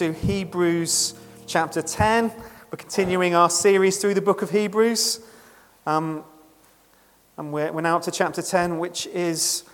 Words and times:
to 0.00 0.14
Hebrews 0.14 1.12
chapter 1.46 1.82
10. 1.82 2.32
We're 2.72 2.78
continuing 2.78 3.34
our 3.34 3.50
series 3.50 3.98
through 3.98 4.14
the 4.14 4.22
book 4.22 4.40
of 4.40 4.48
Hebrews. 4.48 5.20
Um, 5.84 6.24
and 7.36 7.52
we're, 7.52 7.70
we're 7.70 7.82
now 7.82 7.96
up 7.96 8.02
to 8.04 8.10
chapter 8.10 8.40
10, 8.40 8.78
which 8.78 9.06
is 9.08 9.64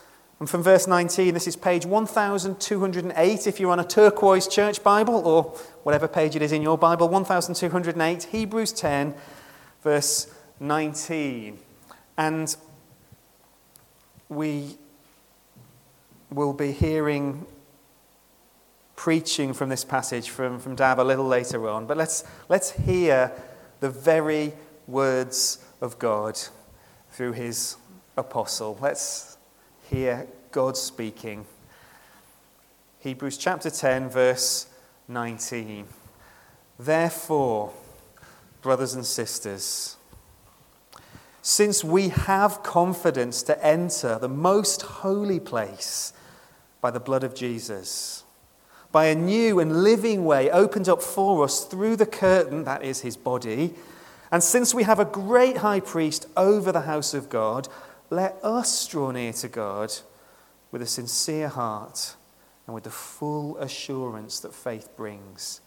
and 0.40 0.50
from 0.50 0.64
verse 0.64 0.88
19. 0.88 1.32
This 1.32 1.46
is 1.46 1.54
page 1.54 1.86
1208 1.86 3.46
if 3.46 3.60
you're 3.60 3.70
on 3.70 3.78
a 3.78 3.84
turquoise 3.84 4.48
church 4.48 4.82
Bible 4.82 5.14
or 5.24 5.44
whatever 5.84 6.08
page 6.08 6.34
it 6.34 6.42
is 6.42 6.50
in 6.50 6.60
your 6.60 6.76
Bible. 6.76 7.08
1208, 7.08 8.24
Hebrews 8.24 8.72
10, 8.72 9.14
verse 9.84 10.34
19. 10.58 11.56
And 12.18 12.56
we 14.28 14.76
will 16.32 16.52
be 16.52 16.72
hearing 16.72 17.46
preaching 18.96 19.52
from 19.52 19.68
this 19.68 19.84
passage 19.84 20.30
from, 20.30 20.58
from 20.58 20.74
Dav 20.74 20.98
a 20.98 21.04
little 21.04 21.26
later 21.26 21.68
on. 21.68 21.86
But 21.86 21.96
let's, 21.96 22.24
let's 22.48 22.72
hear 22.72 23.30
the 23.80 23.90
very 23.90 24.54
words 24.86 25.64
of 25.80 25.98
God 25.98 26.38
through 27.10 27.32
his 27.32 27.76
apostle. 28.16 28.78
Let's 28.80 29.36
hear 29.90 30.26
God 30.50 30.76
speaking. 30.76 31.46
Hebrews 33.00 33.36
chapter 33.36 33.70
10, 33.70 34.08
verse 34.08 34.66
19. 35.08 35.86
Therefore, 36.78 37.72
brothers 38.62 38.94
and 38.94 39.06
sisters, 39.06 39.96
since 41.42 41.84
we 41.84 42.08
have 42.08 42.62
confidence 42.62 43.42
to 43.44 43.64
enter 43.64 44.18
the 44.18 44.28
most 44.28 44.82
holy 44.82 45.38
place 45.38 46.12
by 46.80 46.90
the 46.90 46.98
blood 46.98 47.22
of 47.22 47.34
Jesus, 47.34 48.24
by 48.92 49.06
a 49.06 49.14
new 49.14 49.60
and 49.60 49.82
living 49.82 50.24
way 50.24 50.50
opened 50.50 50.88
up 50.88 51.02
for 51.02 51.44
us 51.44 51.64
through 51.64 51.96
the 51.96 52.06
curtain, 52.06 52.64
that 52.64 52.82
is 52.82 53.00
his 53.00 53.16
body. 53.16 53.74
And 54.30 54.42
since 54.42 54.74
we 54.74 54.82
have 54.84 54.98
a 54.98 55.04
great 55.04 55.58
high 55.58 55.80
priest 55.80 56.26
over 56.36 56.72
the 56.72 56.82
house 56.82 57.14
of 57.14 57.28
God, 57.28 57.68
let 58.10 58.36
us 58.42 58.86
draw 58.86 59.10
near 59.10 59.32
to 59.34 59.48
God 59.48 59.92
with 60.70 60.82
a 60.82 60.86
sincere 60.86 61.48
heart 61.48 62.16
and 62.66 62.74
with 62.74 62.84
the 62.84 62.90
full 62.90 63.56
assurance 63.58 64.40
that 64.40 64.54
faith 64.54 64.88
brings. 64.96 65.60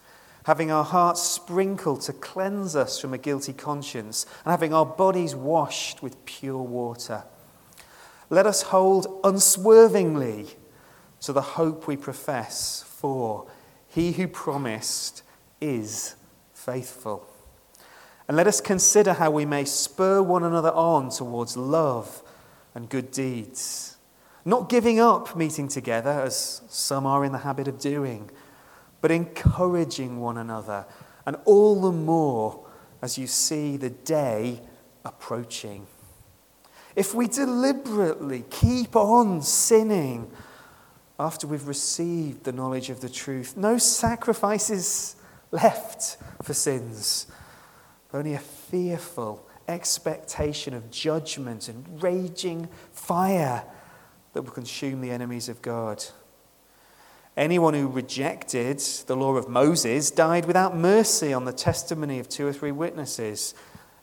Having 0.45 0.71
our 0.71 0.83
hearts 0.83 1.21
sprinkled 1.21 2.01
to 2.01 2.13
cleanse 2.13 2.75
us 2.75 2.99
from 2.99 3.13
a 3.13 3.17
guilty 3.17 3.53
conscience, 3.53 4.25
and 4.43 4.51
having 4.51 4.73
our 4.73 4.85
bodies 4.85 5.35
washed 5.35 6.01
with 6.01 6.25
pure 6.25 6.61
water. 6.61 7.23
Let 8.29 8.45
us 8.45 8.63
hold 8.63 9.19
unswervingly 9.23 10.47
to 11.21 11.33
the 11.33 11.41
hope 11.41 11.87
we 11.87 11.97
profess, 11.97 12.83
for 12.87 13.47
he 13.87 14.13
who 14.13 14.27
promised 14.27 15.23
is 15.59 16.15
faithful. 16.53 17.27
And 18.27 18.37
let 18.37 18.47
us 18.47 18.61
consider 18.61 19.13
how 19.13 19.31
we 19.31 19.45
may 19.45 19.65
spur 19.65 20.21
one 20.21 20.43
another 20.43 20.71
on 20.71 21.09
towards 21.09 21.57
love 21.57 22.21
and 22.75 22.87
good 22.87 23.11
deeds, 23.11 23.97
not 24.45 24.69
giving 24.69 24.99
up 24.99 25.35
meeting 25.35 25.67
together, 25.67 26.11
as 26.11 26.61
some 26.69 27.05
are 27.05 27.25
in 27.25 27.31
the 27.31 27.39
habit 27.39 27.67
of 27.67 27.79
doing, 27.79 28.29
but 29.01 29.11
encouraging 29.11 30.19
one 30.19 30.37
another, 30.37 30.85
and 31.25 31.37
all 31.45 31.81
the 31.81 31.91
more 31.91 32.65
as 33.01 33.17
you 33.17 33.27
see 33.27 33.77
the 33.77 33.89
day 33.89 34.61
approaching. 35.03 35.87
If 36.95 37.13
we 37.13 37.27
deliberately 37.27 38.45
keep 38.49 38.95
on 38.95 39.41
sinning, 39.41 40.29
after 41.19 41.45
we've 41.45 41.67
received 41.67 42.45
the 42.45 42.53
knowledge 42.53 42.89
of 42.89 43.01
the 43.01 43.09
truth. 43.09 43.57
No 43.57 43.77
sacrifices 43.77 45.17
left 45.51 46.17
for 46.41 46.53
sins, 46.53 47.27
only 48.13 48.33
a 48.33 48.39
fearful 48.39 49.45
expectation 49.67 50.73
of 50.73 50.89
judgment 50.89 51.67
and 51.67 52.01
raging 52.01 52.69
fire 52.93 53.63
that 54.33 54.41
will 54.41 54.51
consume 54.51 55.01
the 55.01 55.11
enemies 55.11 55.49
of 55.49 55.61
God. 55.61 56.03
Anyone 57.35 57.73
who 57.73 57.87
rejected 57.87 58.79
the 59.07 59.15
law 59.15 59.35
of 59.35 59.47
Moses 59.47 60.11
died 60.11 60.45
without 60.45 60.75
mercy 60.75 61.33
on 61.33 61.45
the 61.45 61.53
testimony 61.53 62.19
of 62.19 62.27
two 62.27 62.47
or 62.47 62.53
three 62.53 62.71
witnesses. 62.71 63.53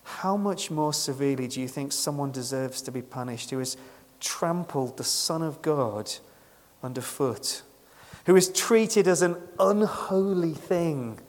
How 0.05 0.37
much 0.37 0.71
more 0.71 0.93
severely 0.93 1.49
do 1.49 1.61
you 1.61 1.69
think 1.69 1.93
someone 1.93 2.31
deserves 2.31 2.81
to 2.83 2.93
be 2.93 3.03
punished 3.03 3.51
who 3.51 3.59
has 3.59 3.77
trampled 4.21 4.97
the 4.97 5.05
Son 5.05 5.43
of 5.43 5.61
God? 5.63 6.13
Underfoot, 6.83 7.63
who 8.27 8.37
is 8.37 8.49
treated 8.49 9.09
as 9.09 9.23
an 9.23 9.37
unholy 9.59 10.55
thing, 10.55 11.21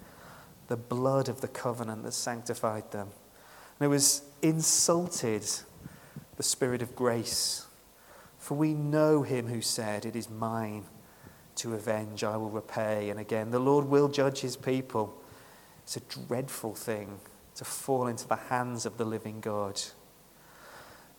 the 0.67 0.77
blood 0.77 1.29
of 1.29 1.41
the 1.41 1.47
covenant 1.47 2.03
that 2.03 2.13
sanctified 2.13 2.91
them, 2.91 3.09
and 3.79 3.87
who 3.87 3.91
has 3.91 4.23
insulted 4.41 5.43
the 6.35 6.43
Spirit 6.43 6.81
of 6.81 6.95
grace. 6.95 7.65
For 8.37 8.55
we 8.55 8.73
know 8.73 9.23
him 9.23 9.47
who 9.47 9.61
said, 9.61 10.05
It 10.05 10.15
is 10.15 10.29
mine 10.29 10.85
to 11.55 11.73
avenge, 11.73 12.23
I 12.23 12.37
will 12.37 12.49
repay. 12.49 13.09
And 13.09 13.19
again, 13.19 13.51
the 13.51 13.59
Lord 13.59 13.85
will 13.85 14.07
judge 14.07 14.39
his 14.39 14.55
people. 14.55 15.21
It's 15.83 15.97
a 15.97 16.01
dreadful 16.01 16.75
thing 16.75 17.19
to 17.55 17.65
fall 17.65 18.07
into 18.07 18.27
the 18.27 18.35
hands 18.35 18.85
of 18.85 18.97
the 18.97 19.05
living 19.05 19.41
God. 19.41 19.81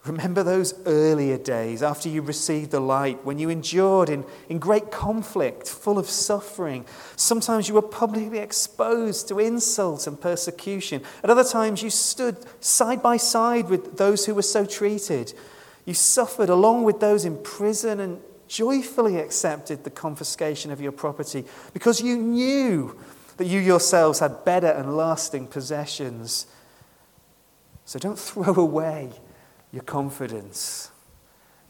Remember 0.09 0.43
those 0.43 0.75
earlier 0.87 1.37
days 1.37 1.83
after 1.83 2.09
you 2.09 2.23
received 2.23 2.71
the 2.71 2.81
light, 2.81 3.25
when 3.27 3.39
you 3.39 3.51
endured 3.51 4.09
in, 4.09 4.25
in 4.49 4.59
great 4.59 4.91
conflict, 4.91 5.69
full 5.69 5.99
of 5.99 6.09
suffering. 6.09 6.87
Sometimes 7.15 7.69
you 7.69 7.75
were 7.75 7.83
publicly 7.83 8.39
exposed 8.39 9.29
to 9.29 9.39
insult 9.39 10.07
and 10.07 10.19
persecution. 10.19 11.03
At 11.23 11.29
other 11.29 11.45
times, 11.45 11.83
you 11.83 11.91
stood 11.91 12.39
side 12.65 13.03
by 13.03 13.19
side 13.19 13.69
with 13.69 13.99
those 13.99 14.25
who 14.25 14.35
were 14.35 14.43
so 14.43 14.65
treated. 14.65 15.35
You 15.85 15.93
suffered 15.93 16.49
along 16.49 16.85
with 16.85 17.01
those 17.01 17.27
in 17.27 17.43
prison 17.43 18.01
and 18.01 18.21
joyfully 18.49 19.19
accepted 19.19 19.85
the 19.85 19.91
confiscation 19.91 20.71
of 20.71 20.81
your 20.81 20.93
property 20.93 21.45
because 21.75 22.01
you 22.01 22.17
knew 22.17 22.99
that 23.37 23.47
you 23.47 23.61
yourselves 23.61 24.21
had 24.21 24.45
better 24.47 24.69
and 24.69 24.97
lasting 24.97 25.49
possessions. 25.49 26.47
So 27.85 27.99
don't 27.99 28.19
throw 28.19 28.55
away 28.55 29.13
your 29.73 29.83
confidence. 29.83 30.91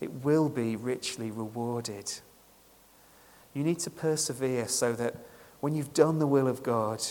It 0.00 0.12
will 0.24 0.48
be 0.48 0.76
richly 0.76 1.30
rewarded. 1.30 2.12
You 3.54 3.64
need 3.64 3.80
to 3.80 3.90
persevere 3.90 4.68
so 4.68 4.92
that 4.92 5.16
when 5.60 5.74
you've 5.74 5.92
done 5.92 6.18
the 6.18 6.26
will 6.26 6.46
of 6.46 6.62
God, 6.62 7.04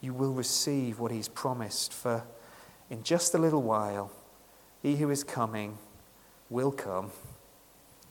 you 0.00 0.14
will 0.14 0.32
receive 0.32 1.00
what 1.00 1.10
He's 1.10 1.28
promised. 1.28 1.92
For 1.92 2.24
in 2.88 3.02
just 3.02 3.34
a 3.34 3.38
little 3.38 3.62
while, 3.62 4.12
He 4.82 4.96
who 4.96 5.10
is 5.10 5.24
coming 5.24 5.78
will 6.48 6.70
come 6.70 7.10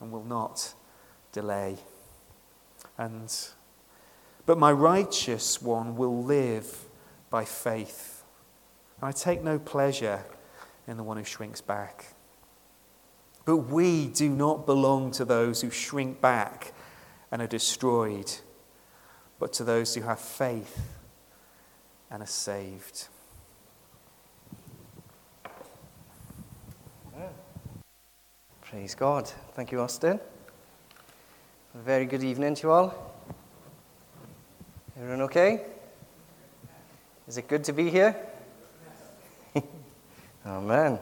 and 0.01 0.11
will 0.11 0.25
not 0.25 0.73
delay. 1.31 1.77
And 2.97 3.33
but 4.45 4.57
my 4.57 4.71
righteous 4.71 5.61
one 5.61 5.97
will 5.97 6.23
live 6.23 6.85
by 7.29 7.43
faith. 7.43 8.23
I 9.01 9.11
take 9.11 9.43
no 9.43 9.59
pleasure 9.59 10.23
in 10.87 10.97
the 10.97 11.03
one 11.03 11.17
who 11.17 11.23
shrinks 11.23 11.61
back. 11.61 12.05
But 13.45 13.57
we 13.57 14.07
do 14.07 14.29
not 14.29 14.65
belong 14.65 15.11
to 15.11 15.25
those 15.25 15.61
who 15.61 15.69
shrink 15.69 16.21
back 16.21 16.73
and 17.31 17.41
are 17.41 17.47
destroyed, 17.47 18.31
but 19.39 19.53
to 19.53 19.63
those 19.63 19.95
who 19.95 20.01
have 20.01 20.19
faith 20.19 20.79
and 22.09 22.23
are 22.23 22.25
saved. 22.27 23.07
Praise 28.61 28.95
God. 28.95 29.27
Thank 29.53 29.71
you, 29.71 29.79
Austin. 29.79 30.19
A 31.73 31.77
very 31.77 32.05
good 32.05 32.21
evening 32.21 32.53
to 32.55 32.67
you 32.67 32.71
all. 32.71 33.13
Everyone 34.97 35.21
okay? 35.21 35.61
Is 37.29 37.37
it 37.37 37.47
good 37.47 37.63
to 37.63 37.71
be 37.71 37.89
here? 37.89 38.26
Amen. 40.47 40.97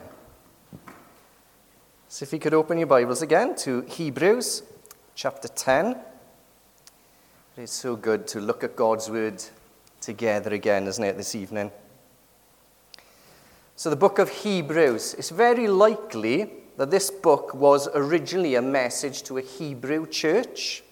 So, 2.07 2.23
if 2.23 2.33
you 2.33 2.39
could 2.39 2.55
open 2.55 2.79
your 2.79 2.87
Bibles 2.87 3.21
again 3.21 3.55
to 3.57 3.81
Hebrews 3.81 4.63
chapter 5.13 5.47
10. 5.47 5.91
It 7.55 7.61
is 7.61 7.69
so 7.69 7.95
good 7.95 8.25
to 8.29 8.41
look 8.41 8.63
at 8.63 8.75
God's 8.75 9.07
Word 9.07 9.43
together 10.01 10.51
again, 10.51 10.87
isn't 10.87 11.03
it, 11.03 11.15
this 11.15 11.35
evening? 11.35 11.71
So, 13.75 13.91
the 13.91 13.95
book 13.95 14.17
of 14.17 14.29
Hebrews, 14.29 15.13
it's 15.13 15.29
very 15.29 15.67
likely 15.67 16.49
that 16.77 16.89
this 16.89 17.11
book 17.11 17.53
was 17.53 17.87
originally 17.93 18.55
a 18.55 18.63
message 18.63 19.21
to 19.23 19.37
a 19.37 19.41
Hebrew 19.41 20.07
church. 20.07 20.83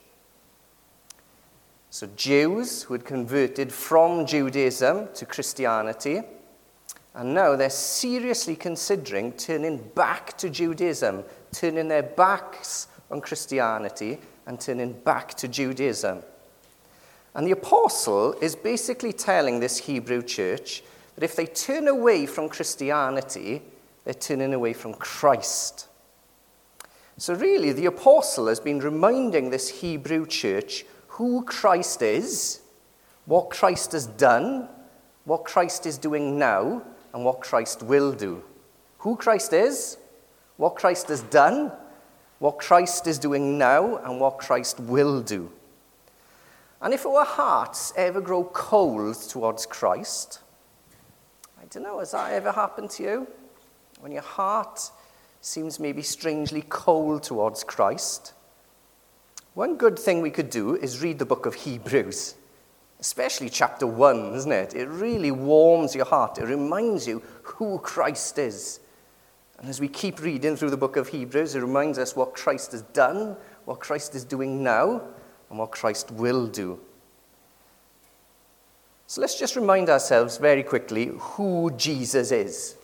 So, 1.89 2.07
Jews 2.15 2.83
who 2.83 2.93
had 2.93 3.03
converted 3.03 3.73
from 3.73 4.27
Judaism 4.27 5.07
to 5.15 5.25
Christianity 5.25 6.21
and 7.15 7.33
now 7.33 7.55
they're 7.55 7.69
seriously 7.69 8.55
considering 8.55 9.33
turning 9.33 9.77
back 9.77 10.35
to 10.37 10.49
Judaism, 10.49 11.23
turning 11.51 11.87
their 11.87 12.03
backs 12.03 12.87
on 13.11 13.21
Christianity 13.21 14.19
and 14.47 14.59
turning 14.59 14.93
back 14.93 15.35
to 15.35 15.47
Judaism. 15.47 16.23
And 17.35 17.47
the 17.47 17.51
apostle 17.51 18.33
is 18.41 18.55
basically 18.55 19.13
telling 19.13 19.59
this 19.59 19.77
Hebrew 19.77 20.23
church 20.23 20.83
that 21.15 21.23
if 21.23 21.35
they 21.35 21.45
turn 21.45 21.87
away 21.87 22.25
from 22.25 22.49
Christianity, 22.49 23.61
they're 24.03 24.13
turning 24.13 24.53
away 24.53 24.73
from 24.73 24.93
Christ. 24.95 25.87
So, 27.17 27.35
really, 27.35 27.71
the 27.71 27.85
apostle 27.85 28.47
has 28.47 28.59
been 28.59 28.79
reminding 28.79 29.49
this 29.51 29.69
Hebrew 29.69 30.25
church 30.25 30.83
who 31.09 31.43
Christ 31.43 32.01
is, 32.01 32.61
what 33.25 33.51
Christ 33.51 33.91
has 33.91 34.07
done, 34.07 34.67
what 35.25 35.45
Christ 35.45 35.85
is 35.85 35.99
doing 35.99 36.39
now, 36.39 36.81
and 37.13 37.23
what 37.23 37.41
Christ 37.41 37.83
will 37.83 38.11
do. 38.11 38.43
Who 38.99 39.15
Christ 39.15 39.53
is, 39.53 39.97
what 40.57 40.75
Christ 40.75 41.09
has 41.09 41.21
done, 41.21 41.71
what 42.39 42.59
Christ 42.59 43.07
is 43.07 43.19
doing 43.19 43.57
now, 43.57 43.97
and 43.97 44.19
what 44.19 44.37
Christ 44.37 44.79
will 44.79 45.21
do. 45.21 45.51
And 46.81 46.93
if 46.93 47.05
our 47.05 47.23
hearts 47.23 47.93
ever 47.95 48.19
grow 48.19 48.43
cold 48.43 49.15
towards 49.15 49.65
Christ, 49.65 50.39
I 51.61 51.65
don't 51.69 51.83
know, 51.83 51.99
has 51.99 52.11
that 52.11 52.33
ever 52.33 52.51
happened 52.51 52.89
to 52.91 53.03
you? 53.03 53.27
When 54.01 54.11
your 54.11 54.21
heart 54.21 54.91
seems 55.39 55.79
maybe 55.79 56.01
strangely 56.01 56.63
cold 56.67 57.23
towards 57.23 57.63
Christ? 57.63 58.33
One 59.53 59.77
good 59.77 59.97
thing 59.97 60.21
we 60.21 60.31
could 60.31 60.49
do 60.49 60.75
is 60.75 61.01
read 61.01 61.19
the 61.19 61.25
book 61.25 61.45
of 61.45 61.53
Hebrews, 61.53 62.35
especially 63.03 63.49
chapter 63.49 63.85
1, 63.85 64.33
isn't 64.33 64.51
it? 64.53 64.73
It 64.73 64.87
really 64.87 65.29
warms 65.29 65.93
your 65.93 66.05
heart. 66.05 66.37
It 66.37 66.45
reminds 66.45 67.05
you 67.05 67.21
who 67.43 67.77
Christ 67.79 68.39
is. 68.39 68.79
And 69.59 69.67
as 69.67 69.81
we 69.81 69.89
keep 69.89 70.21
reading 70.21 70.55
through 70.55 70.69
the 70.69 70.77
book 70.77 70.95
of 70.95 71.09
Hebrews, 71.09 71.53
it 71.53 71.59
reminds 71.59 71.99
us 71.99 72.15
what 72.15 72.33
Christ 72.33 72.71
has 72.71 72.81
done, 72.81 73.35
what 73.65 73.81
Christ 73.81 74.15
is 74.15 74.23
doing 74.23 74.63
now, 74.63 75.01
and 75.49 75.59
what 75.59 75.71
Christ 75.71 76.11
will 76.11 76.47
do. 76.47 76.79
So 79.07 79.19
let's 79.19 79.37
just 79.37 79.57
remind 79.57 79.89
ourselves 79.89 80.37
very 80.37 80.63
quickly 80.63 81.11
who 81.19 81.71
Jesus 81.75 82.31
is. 82.31 82.77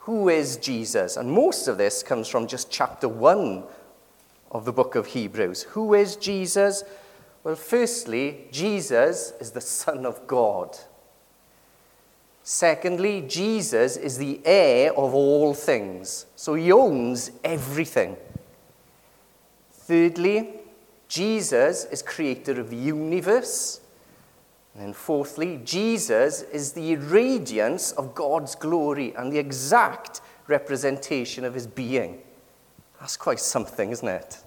Who 0.00 0.28
is 0.28 0.56
Jesus? 0.56 1.16
And 1.16 1.30
most 1.30 1.68
of 1.68 1.78
this 1.78 2.02
comes 2.02 2.26
from 2.26 2.48
just 2.48 2.68
chapter 2.68 3.08
1 3.08 3.62
of 4.50 4.64
the 4.64 4.72
book 4.72 4.96
of 4.96 5.06
Hebrews. 5.06 5.62
Who 5.62 5.94
is 5.94 6.16
Jesus? 6.16 6.82
Well, 7.42 7.56
firstly, 7.56 8.48
Jesus 8.50 9.32
is 9.40 9.52
the 9.52 9.60
Son 9.60 10.04
of 10.04 10.26
God. 10.26 10.76
Secondly, 12.42 13.22
Jesus 13.28 13.96
is 13.96 14.18
the 14.18 14.40
heir 14.44 14.92
of 14.92 15.14
all 15.14 15.54
things, 15.54 16.26
so 16.36 16.54
he 16.54 16.72
owns 16.72 17.30
everything. 17.44 18.16
Thirdly, 19.72 20.50
Jesus 21.08 21.84
is 21.86 22.02
creator 22.02 22.60
of 22.60 22.70
the 22.70 22.76
universe. 22.76 23.80
And 24.74 24.84
then 24.84 24.92
fourthly, 24.92 25.60
Jesus 25.64 26.42
is 26.42 26.72
the 26.72 26.96
radiance 26.96 27.92
of 27.92 28.14
God's 28.14 28.54
glory 28.54 29.14
and 29.16 29.32
the 29.32 29.38
exact 29.38 30.20
representation 30.46 31.44
of 31.44 31.54
his 31.54 31.66
being. 31.66 32.20
That's 33.00 33.16
quite 33.16 33.40
something, 33.40 33.90
isn't 33.90 34.06
it? 34.06 34.38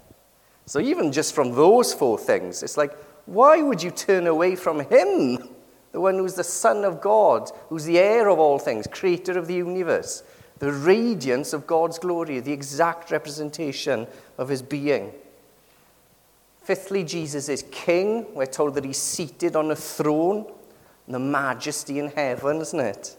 So, 0.65 0.79
even 0.79 1.11
just 1.11 1.35
from 1.35 1.51
those 1.51 1.93
four 1.93 2.17
things, 2.17 2.63
it's 2.63 2.77
like, 2.77 2.95
why 3.25 3.61
would 3.61 3.81
you 3.81 3.91
turn 3.91 4.27
away 4.27 4.55
from 4.55 4.79
him? 4.79 5.49
The 5.91 6.01
one 6.01 6.17
who's 6.17 6.35
the 6.35 6.43
Son 6.43 6.83
of 6.83 7.01
God, 7.01 7.51
who's 7.69 7.85
the 7.85 7.99
heir 7.99 8.29
of 8.29 8.39
all 8.39 8.59
things, 8.59 8.87
creator 8.87 9.37
of 9.37 9.47
the 9.47 9.55
universe, 9.55 10.23
the 10.59 10.71
radiance 10.71 11.53
of 11.53 11.67
God's 11.67 11.99
glory, 11.99 12.39
the 12.39 12.51
exact 12.51 13.11
representation 13.11 14.07
of 14.37 14.49
his 14.49 14.61
being. 14.61 15.11
Fifthly, 16.63 17.03
Jesus 17.03 17.49
is 17.49 17.65
king. 17.71 18.25
We're 18.33 18.45
told 18.45 18.75
that 18.75 18.85
he's 18.85 18.97
seated 18.97 19.55
on 19.55 19.69
a 19.71 19.75
throne, 19.75 20.45
the 21.07 21.19
majesty 21.19 21.99
in 21.99 22.07
heaven, 22.07 22.61
isn't 22.61 22.79
it? 22.79 23.17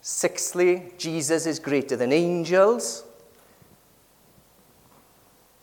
Sixthly, 0.00 0.92
Jesus 0.96 1.44
is 1.44 1.58
greater 1.58 1.96
than 1.96 2.12
angels. 2.12 3.04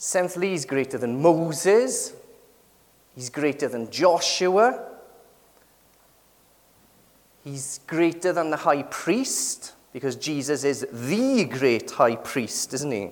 Seventhly, 0.05 0.51
he's 0.51 0.65
greater 0.65 0.99
than 0.99 1.19
Moses. 1.19 2.13
He's 3.15 3.31
greater 3.31 3.67
than 3.67 3.89
Joshua. 3.89 4.85
He's 7.43 7.79
greater 7.87 8.31
than 8.31 8.51
the 8.51 8.57
high 8.57 8.83
priest 8.83 9.73
because 9.93 10.15
Jesus 10.15 10.63
is 10.63 10.85
the 10.91 11.45
great 11.45 11.89
high 11.89 12.17
priest, 12.17 12.71
isn't 12.75 12.91
he? 12.91 13.09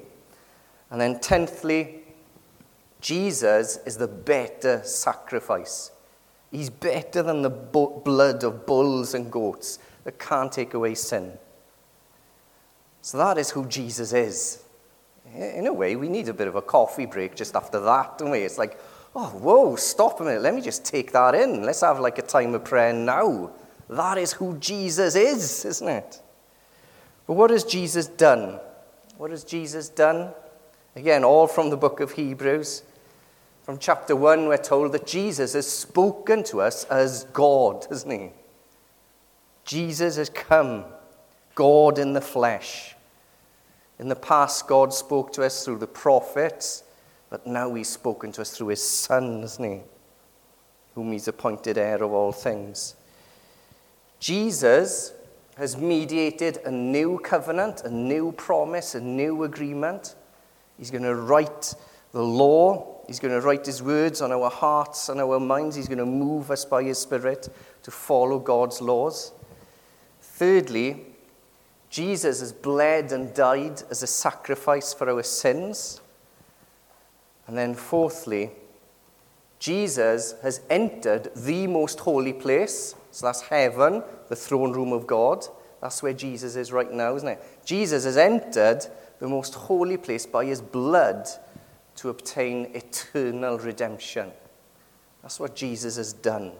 And 0.92 1.02
then, 1.02 1.20
tenthly, 1.20 2.04
Jesus 3.02 3.80
is 3.88 3.98
the 3.98 4.08
better 4.08 4.84
sacrifice. 4.84 5.90
He's 6.52 6.70
better 6.70 7.24
than 7.24 7.42
the 7.42 7.50
blood 7.50 8.44
of 8.44 8.68
bulls 8.68 9.16
and 9.16 9.32
goats 9.32 9.80
that 10.04 10.20
can't 10.20 10.52
take 10.52 10.76
away 10.76 10.94
sin. 10.94 11.40
So 13.02 13.18
that 13.18 13.40
is 13.40 13.50
who 13.50 13.66
Jesus 13.66 14.14
is 14.14 14.64
in 15.34 15.68
a 15.68 15.74
way, 15.74 15.96
we 15.96 16.10
need 16.10 16.28
a 16.30 16.34
bit 16.34 16.48
of 16.48 16.56
a 16.56 16.62
coffee 16.62 17.06
break 17.06 17.36
just 17.36 17.56
after 17.56 17.80
that, 17.80 18.18
don't 18.18 18.32
we? 18.32 18.40
It's 18.40 18.58
like, 18.58 18.80
oh, 19.16 19.30
whoa, 19.30 19.76
stop 19.76 20.20
a 20.20 20.24
minute. 20.24 20.42
Let 20.42 20.54
me 20.54 20.62
just 20.62 20.86
take 20.86 21.12
that 21.12 21.36
in. 21.36 21.64
Let's 21.64 21.82
have 21.82 22.00
like 22.00 22.18
a 22.18 22.24
time 22.24 22.54
of 22.54 22.64
prayer 22.64 22.94
now. 22.94 23.52
That 23.90 24.18
is 24.18 24.34
who 24.34 24.58
Jesus 24.58 25.16
is, 25.16 25.66
isn't 25.66 25.88
it? 25.88 26.22
But 27.28 27.34
what 27.34 27.52
has 27.52 27.64
Jesus 27.64 28.08
done? 28.08 28.60
What 29.18 29.32
has 29.32 29.44
Jesus 29.44 29.90
done? 29.90 30.32
Again, 30.96 31.24
all 31.24 31.48
from 31.48 31.70
the 31.70 31.78
book 31.78 32.00
of 32.00 32.12
Hebrews. 32.12 32.84
From 33.64 33.78
chapter 33.78 34.16
1, 34.16 34.48
we're 34.48 34.58
told 34.58 34.92
that 34.92 35.08
Jesus 35.08 35.54
has 35.54 35.72
spoken 35.72 36.44
to 36.46 36.60
us 36.62 36.84
as 36.86 37.24
God, 37.26 37.86
hasn't 37.90 38.12
he? 38.12 38.30
Jesus 39.64 40.18
has 40.18 40.30
come, 40.30 40.84
God 41.56 41.98
in 41.98 42.12
the 42.14 42.22
flesh. 42.22 42.96
In 44.00 44.10
the 44.10 44.16
past, 44.16 44.68
God 44.68 44.94
spoke 44.94 45.32
to 45.34 45.44
us 45.44 45.64
through 45.64 45.78
the 45.78 45.88
prophets, 45.88 46.84
but 47.30 47.46
now 47.46 47.74
He's 47.74 47.90
spoken 47.90 48.32
to 48.34 48.42
us 48.42 48.58
through 48.58 48.68
His 48.70 48.84
Son, 48.84 49.42
hasn't 49.42 49.68
He? 49.68 49.82
Whom 50.96 51.12
He's 51.12 51.28
appointed 51.28 51.78
heir 51.78 52.04
of 52.04 52.12
all 52.12 52.32
things. 52.32 52.96
Jesus 54.20 55.14
has 55.58 55.78
mediated 55.78 56.58
a 56.66 56.72
new 56.72 57.20
covenant, 57.20 57.82
a 57.82 57.90
new 57.90 58.32
promise, 58.32 58.96
a 58.96 59.02
new 59.02 59.44
agreement. 59.44 60.16
He's 60.78 60.90
going 60.90 61.04
to 61.04 61.16
write 61.16 61.76
the 62.12 62.24
law. 62.24 63.02
He's 63.08 63.20
going 63.20 63.34
to 63.34 63.42
write 63.42 63.66
his 63.66 63.84
words 63.84 64.22
on 64.22 64.32
our 64.32 64.50
hearts 64.50 65.10
and 65.10 65.20
our 65.20 65.40
minds. 65.40 65.76
He's 65.76 65.88
going 65.88 66.00
to 66.00 66.06
move 66.06 66.50
us 66.50 66.66
by 66.66 66.84
his 66.84 66.98
Spirit 66.98 67.50
to 67.84 67.92
follow 67.92 68.40
God's 68.40 68.82
laws. 68.82 69.34
Thirdly, 70.22 71.06
Jesus 71.94 72.40
has 72.40 72.52
bled 72.52 73.12
and 73.12 73.36
died 73.36 73.84
as 73.92 74.02
a 74.02 74.08
sacrifice 74.08 74.96
for 74.96 75.08
our 75.12 75.22
sins. 75.22 76.02
And 77.46 77.56
then, 77.56 77.76
fourthly, 77.76 78.50
Jesus 79.60 80.34
has 80.42 80.62
entered 80.72 81.30
the 81.36 81.68
most 81.68 82.00
holy 82.00 82.34
place. 82.34 82.96
So 83.12 83.28
that's 83.28 83.42
heaven, 83.42 84.02
the 84.28 84.36
throne 84.36 84.72
room 84.72 84.92
of 84.92 85.06
God. 85.06 85.46
That's 85.84 86.02
where 86.02 86.14
Jesus 86.14 86.56
is 86.56 86.72
right 86.72 86.92
now, 86.92 87.16
isn't 87.16 87.28
it? 87.28 87.62
Jesus 87.64 88.06
has 88.06 88.18
entered 88.18 88.88
the 89.20 89.28
most 89.28 89.54
holy 89.54 89.98
place 89.98 90.26
by 90.26 90.46
his 90.46 90.62
blood 90.62 91.28
to 91.98 92.10
obtain 92.10 92.72
eternal 92.74 93.60
redemption. 93.60 94.32
That's 95.22 95.40
what 95.40 95.56
Jesus 95.56 95.98
has 95.98 96.12
done. 96.12 96.54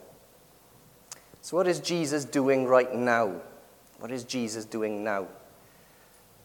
So, 1.42 1.58
what 1.58 1.68
is 1.68 1.80
Jesus 1.80 2.24
doing 2.24 2.68
right 2.68 2.94
now? 2.94 3.42
What 4.04 4.12
is 4.12 4.26
Jesus 4.26 4.66
doing 4.66 5.02
now? 5.02 5.28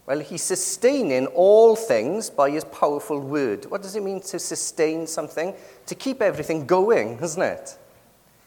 Well, 0.06 0.20
he's 0.20 0.44
sustaining 0.44 1.26
all 1.26 1.74
things 1.74 2.30
by 2.30 2.50
his 2.50 2.62
powerful 2.62 3.18
word. 3.18 3.64
What 3.68 3.82
does 3.82 3.96
it 3.96 4.02
mean 4.04 4.20
to 4.20 4.38
sustain 4.38 5.08
something? 5.08 5.52
To 5.86 5.94
keep 5.96 6.22
everything 6.22 6.66
going, 6.66 7.18
isn't 7.20 7.42
it? 7.42 7.76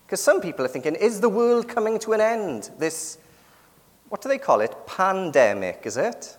Because 0.06 0.22
some 0.22 0.39
people 0.39 0.63
are 0.63 0.70
thinking, 0.70 0.96
is 0.96 1.20
the 1.20 1.27
world 1.27 1.68
coming 1.68 2.00
to 2.00 2.13
an 2.13 2.22
end? 2.22 2.70
This, 2.80 3.18
what 4.08 4.22
do 4.22 4.30
they 4.30 4.38
call 4.38 4.62
it? 4.62 4.74
Pandemic, 4.88 5.82
is 5.84 5.98
it? 5.98 6.38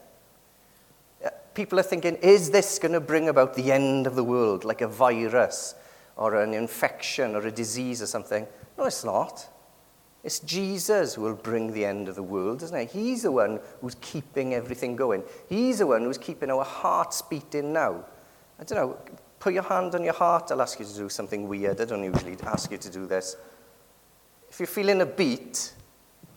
Uh, 1.23 1.29
people 1.53 1.79
are 1.79 1.83
thinking, 1.83 2.15
is 2.23 2.51
this 2.51 2.79
going 2.79 2.95
to 2.95 3.01
bring 3.01 3.29
about 3.29 3.53
the 3.53 3.71
end 3.71 4.07
of 4.07 4.15
the 4.15 4.25
world, 4.25 4.65
like 4.65 4.81
a 4.81 4.89
virus 4.89 5.75
or 6.17 6.41
an 6.41 6.55
infection 6.55 7.37
or 7.37 7.47
a 7.47 7.53
disease 7.53 8.01
or 8.01 8.07
something? 8.07 8.47
No, 8.79 8.87
it's 8.87 9.05
not. 9.05 9.47
It's 10.25 10.39
Jesus 10.39 11.15
who 11.15 11.23
will 11.23 11.35
bring 11.35 11.73
the 11.73 11.85
end 11.85 12.09
of 12.09 12.15
the 12.15 12.23
world, 12.23 12.63
isn't 12.63 12.77
it? 12.77 12.91
He's 12.91 13.23
the 13.23 13.33
one 13.33 13.59
who's 13.81 13.97
keeping 14.01 14.55
everything 14.55 14.95
going. 14.95 15.25
He's 15.49 15.79
the 15.79 15.87
one 15.87 16.03
who's 16.03 16.19
keeping 16.19 16.51
our 16.51 16.65
hearts 16.65 17.23
beating 17.23 17.73
now. 17.73 18.05
I 18.61 18.65
don't 18.65 18.79
know, 18.79 18.99
put 19.41 19.53
your 19.53 19.65
hand 19.65 19.97
on 19.97 20.05
your 20.05 20.15
heart. 20.15 20.53
I'll 20.53 20.63
ask 20.63 20.79
you 20.79 20.87
to 20.87 20.95
do 20.95 21.09
something 21.09 21.49
weird. 21.49 21.81
I 21.81 21.85
don't 21.85 22.05
usually 22.05 22.37
ask 22.45 22.71
you 22.71 22.79
to 22.79 22.91
do 22.91 23.07
this. 23.07 23.37
If 24.49 24.61
you're 24.61 24.69
feeling 24.69 25.01
a 25.01 25.07
beat, 25.07 25.73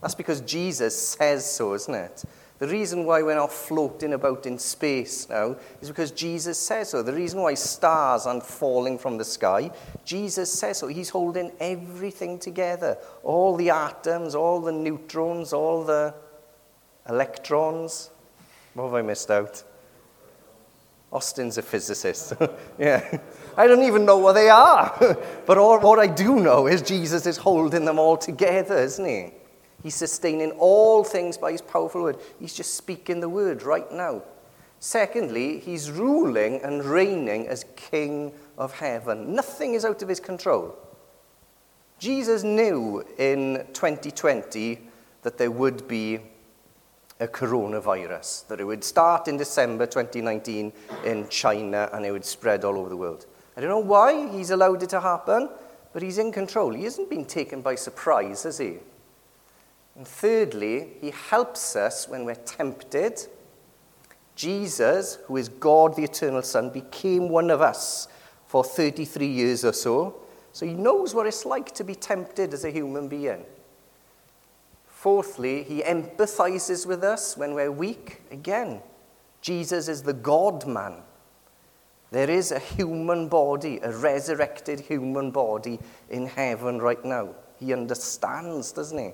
that's 0.00 0.14
because 0.14 0.40
Jesus 0.40 1.10
says 1.10 1.48
so, 1.48 1.74
isn't 1.74 1.94
it? 1.94 2.24
The 2.58 2.68
reason 2.68 3.04
why 3.04 3.22
we're 3.22 3.34
not 3.34 3.52
floating 3.52 4.14
about 4.14 4.46
in 4.46 4.58
space 4.58 5.28
now 5.28 5.56
is 5.82 5.88
because 5.88 6.10
Jesus 6.10 6.58
says 6.58 6.90
so. 6.90 7.02
The 7.02 7.12
reason 7.12 7.42
why 7.42 7.52
stars 7.52 8.24
aren't 8.24 8.46
falling 8.46 8.96
from 8.98 9.18
the 9.18 9.24
sky, 9.24 9.70
Jesus 10.06 10.50
says 10.50 10.78
so. 10.78 10.86
He's 10.86 11.10
holding 11.10 11.52
everything 11.60 12.38
together 12.38 12.96
all 13.22 13.56
the 13.56 13.70
atoms, 13.70 14.34
all 14.34 14.60
the 14.60 14.72
neutrons, 14.72 15.52
all 15.52 15.84
the 15.84 16.14
electrons. 17.08 18.10
What 18.72 18.84
have 18.84 18.94
I 18.94 19.02
missed 19.02 19.30
out? 19.30 19.62
Austin's 21.12 21.58
a 21.58 21.62
physicist. 21.62 22.34
yeah. 22.78 23.18
I 23.56 23.66
don't 23.66 23.84
even 23.84 24.04
know 24.04 24.18
what 24.18 24.32
they 24.32 24.48
are. 24.48 25.16
but 25.46 25.58
all, 25.58 25.78
what 25.80 25.98
I 25.98 26.06
do 26.06 26.40
know 26.40 26.66
is 26.66 26.82
Jesus 26.82 27.26
is 27.26 27.36
holding 27.36 27.84
them 27.84 27.98
all 27.98 28.16
together, 28.16 28.78
isn't 28.78 29.04
he? 29.04 29.32
He's 29.86 29.94
sustaining 29.94 30.50
all 30.58 31.04
things 31.04 31.38
by 31.38 31.52
his 31.52 31.62
powerful 31.62 32.02
word. 32.02 32.16
He's 32.40 32.54
just 32.54 32.74
speaking 32.74 33.20
the 33.20 33.28
word 33.28 33.62
right 33.62 33.88
now. 33.92 34.24
Secondly, 34.80 35.60
he's 35.60 35.92
ruling 35.92 36.60
and 36.62 36.84
reigning 36.84 37.46
as 37.46 37.64
King 37.76 38.32
of 38.58 38.72
heaven. 38.72 39.32
Nothing 39.32 39.74
is 39.74 39.84
out 39.84 40.02
of 40.02 40.08
his 40.08 40.18
control. 40.18 40.76
Jesus 42.00 42.42
knew 42.42 43.04
in 43.16 43.64
2020 43.74 44.80
that 45.22 45.38
there 45.38 45.52
would 45.52 45.86
be 45.86 46.18
a 47.20 47.28
coronavirus, 47.28 48.48
that 48.48 48.60
it 48.60 48.64
would 48.64 48.82
start 48.82 49.28
in 49.28 49.36
December 49.36 49.86
2019 49.86 50.72
in 51.04 51.28
China 51.28 51.88
and 51.92 52.04
it 52.04 52.10
would 52.10 52.24
spread 52.24 52.64
all 52.64 52.76
over 52.76 52.88
the 52.88 52.96
world. 52.96 53.26
I 53.56 53.60
don't 53.60 53.70
know 53.70 53.78
why 53.78 54.32
he's 54.32 54.50
allowed 54.50 54.82
it 54.82 54.88
to 54.88 55.00
happen, 55.00 55.48
but 55.92 56.02
he's 56.02 56.18
in 56.18 56.32
control. 56.32 56.74
He 56.74 56.82
hasn't 56.82 57.08
been 57.08 57.24
taken 57.24 57.62
by 57.62 57.76
surprise, 57.76 58.42
has 58.42 58.58
he? 58.58 58.78
And 59.96 60.06
thirdly, 60.06 60.92
he 61.00 61.10
helps 61.10 61.74
us 61.74 62.06
when 62.06 62.24
we're 62.24 62.34
tempted. 62.34 63.26
Jesus, 64.34 65.18
who 65.24 65.38
is 65.38 65.48
God 65.48 65.96
the 65.96 66.04
eternal 66.04 66.42
Son, 66.42 66.68
became 66.70 67.28
one 67.30 67.50
of 67.50 67.62
us 67.62 68.08
for 68.46 68.62
33 68.62 69.26
years 69.26 69.64
or 69.64 69.72
so. 69.72 70.16
So 70.52 70.66
he 70.66 70.74
knows 70.74 71.14
what 71.14 71.26
it's 71.26 71.46
like 71.46 71.72
to 71.74 71.84
be 71.84 71.94
tempted 71.94 72.52
as 72.52 72.64
a 72.64 72.70
human 72.70 73.08
being. 73.08 73.44
Fourthly, 74.86 75.62
he 75.62 75.82
empathizes 75.82 76.86
with 76.86 77.02
us 77.02 77.36
when 77.36 77.54
we're 77.54 77.72
weak. 77.72 78.22
Again, 78.30 78.82
Jesus 79.40 79.88
is 79.88 80.02
the 80.02 80.12
God 80.12 80.66
man. 80.66 81.02
There 82.10 82.30
is 82.30 82.52
a 82.52 82.58
human 82.58 83.28
body, 83.28 83.78
a 83.82 83.92
resurrected 83.92 84.80
human 84.80 85.30
body 85.30 85.78
in 86.10 86.26
heaven 86.26 86.80
right 86.80 87.04
now. 87.04 87.34
He 87.58 87.72
understands, 87.72 88.72
doesn't 88.72 88.98
he? 88.98 89.12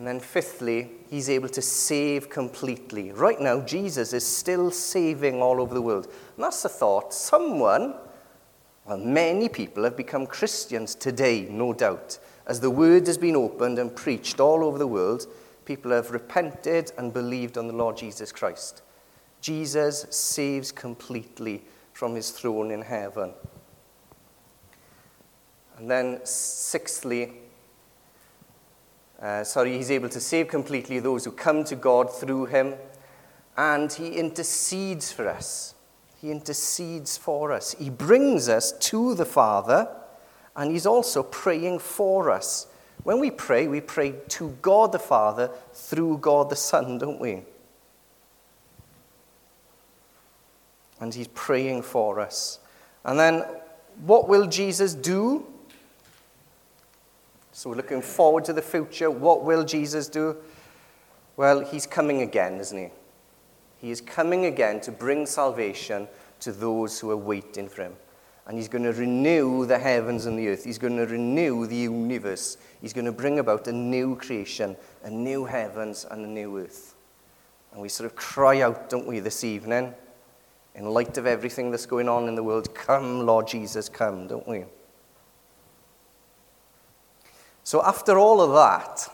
And 0.00 0.06
then, 0.06 0.18
fifthly, 0.18 0.92
he's 1.10 1.28
able 1.28 1.50
to 1.50 1.60
save 1.60 2.30
completely. 2.30 3.12
Right 3.12 3.38
now, 3.38 3.60
Jesus 3.60 4.14
is 4.14 4.26
still 4.26 4.70
saving 4.70 5.42
all 5.42 5.60
over 5.60 5.74
the 5.74 5.82
world. 5.82 6.06
And 6.06 6.44
that's 6.44 6.62
the 6.62 6.70
thought. 6.70 7.12
Someone, 7.12 7.92
well, 8.86 8.96
many 8.96 9.50
people 9.50 9.84
have 9.84 9.98
become 9.98 10.26
Christians 10.26 10.94
today, 10.94 11.46
no 11.50 11.74
doubt. 11.74 12.18
As 12.46 12.60
the 12.60 12.70
word 12.70 13.06
has 13.08 13.18
been 13.18 13.36
opened 13.36 13.78
and 13.78 13.94
preached 13.94 14.40
all 14.40 14.64
over 14.64 14.78
the 14.78 14.86
world, 14.86 15.26
people 15.66 15.90
have 15.90 16.12
repented 16.12 16.92
and 16.96 17.12
believed 17.12 17.58
on 17.58 17.66
the 17.66 17.74
Lord 17.74 17.98
Jesus 17.98 18.32
Christ. 18.32 18.80
Jesus 19.42 20.06
saves 20.08 20.72
completely 20.72 21.62
from 21.92 22.14
his 22.14 22.30
throne 22.30 22.70
in 22.70 22.80
heaven. 22.80 23.34
And 25.76 25.90
then, 25.90 26.20
sixthly, 26.24 27.34
uh, 29.20 29.44
sorry, 29.44 29.76
he's 29.76 29.90
able 29.90 30.08
to 30.08 30.20
save 30.20 30.48
completely 30.48 30.98
those 30.98 31.24
who 31.24 31.32
come 31.32 31.62
to 31.64 31.76
God 31.76 32.12
through 32.12 32.46
him, 32.46 32.74
and 33.56 33.92
he 33.92 34.08
intercedes 34.08 35.12
for 35.12 35.28
us. 35.28 35.74
He 36.20 36.30
intercedes 36.30 37.18
for 37.18 37.52
us. 37.52 37.74
He 37.78 37.90
brings 37.90 38.48
us 38.48 38.72
to 38.72 39.14
the 39.14 39.26
Father, 39.26 39.88
and 40.56 40.70
he's 40.70 40.86
also 40.86 41.22
praying 41.22 41.80
for 41.80 42.30
us. 42.30 42.66
When 43.02 43.18
we 43.18 43.30
pray, 43.30 43.66
we 43.66 43.80
pray 43.80 44.14
to 44.28 44.56
God 44.62 44.92
the 44.92 44.98
Father 44.98 45.50
through 45.72 46.18
God 46.18 46.50
the 46.50 46.56
Son, 46.56 46.98
don't 46.98 47.20
we? 47.20 47.42
And 50.98 51.12
he's 51.14 51.28
praying 51.28 51.82
for 51.82 52.20
us. 52.20 52.58
And 53.04 53.18
then, 53.18 53.44
what 54.04 54.28
will 54.28 54.46
Jesus 54.46 54.94
do? 54.94 55.46
So 57.60 57.68
we're 57.68 57.76
looking 57.76 58.00
forward 58.00 58.46
to 58.46 58.54
the 58.54 58.62
future. 58.62 59.10
What 59.10 59.44
will 59.44 59.64
Jesus 59.64 60.08
do? 60.08 60.34
Well, 61.36 61.60
he's 61.60 61.86
coming 61.86 62.22
again, 62.22 62.54
isn't 62.54 62.78
he? 62.78 62.88
He 63.76 63.90
is 63.90 64.00
coming 64.00 64.46
again 64.46 64.80
to 64.80 64.90
bring 64.90 65.26
salvation 65.26 66.08
to 66.40 66.52
those 66.52 66.98
who 66.98 67.10
are 67.10 67.18
waiting 67.18 67.68
for 67.68 67.82
him. 67.82 67.92
And 68.46 68.56
he's 68.56 68.66
going 68.66 68.84
to 68.84 68.94
renew 68.94 69.66
the 69.66 69.78
heavens 69.78 70.24
and 70.24 70.38
the 70.38 70.48
earth. 70.48 70.64
He's 70.64 70.78
going 70.78 70.96
to 70.96 71.04
renew 71.04 71.66
the 71.66 71.76
universe. 71.76 72.56
He's 72.80 72.94
going 72.94 73.04
to 73.04 73.12
bring 73.12 73.40
about 73.40 73.68
a 73.68 73.72
new 73.72 74.16
creation, 74.16 74.74
a 75.04 75.10
new 75.10 75.44
heavens 75.44 76.06
and 76.10 76.24
a 76.24 76.28
new 76.28 76.56
earth. 76.56 76.94
And 77.72 77.82
we 77.82 77.90
sort 77.90 78.10
of 78.10 78.16
cry 78.16 78.62
out, 78.62 78.88
don't 78.88 79.06
we, 79.06 79.20
this 79.20 79.44
evening, 79.44 79.92
in 80.74 80.86
light 80.86 81.18
of 81.18 81.26
everything 81.26 81.70
that's 81.70 81.84
going 81.84 82.08
on 82.08 82.26
in 82.26 82.36
the 82.36 82.42
world, 82.42 82.74
come, 82.74 83.26
Lord 83.26 83.46
Jesus, 83.46 83.90
come, 83.90 84.28
don't 84.28 84.48
we? 84.48 84.64
So, 87.64 87.82
after 87.84 88.18
all 88.18 88.40
of 88.40 88.52
that, 88.52 89.08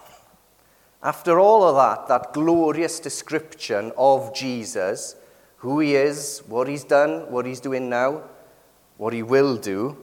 after 1.03 1.39
all 1.39 1.65
of 1.65 1.77
that, 1.77 2.09
that 2.09 2.33
glorious 2.33 3.01
description 3.01 3.93
of 3.97 4.35
Jesus, 4.35 5.17
who 5.59 5.81
he 5.81 5.95
is, 5.95 6.43
what 6.47 6.69
he's 6.69 6.85
done, 6.85 7.31
what 7.31 7.47
he's 7.47 7.61
doing 7.61 7.89
now, 7.89 8.23
what 8.97 9.13
he 9.13 9.23
will 9.23 9.57
do, 9.57 9.97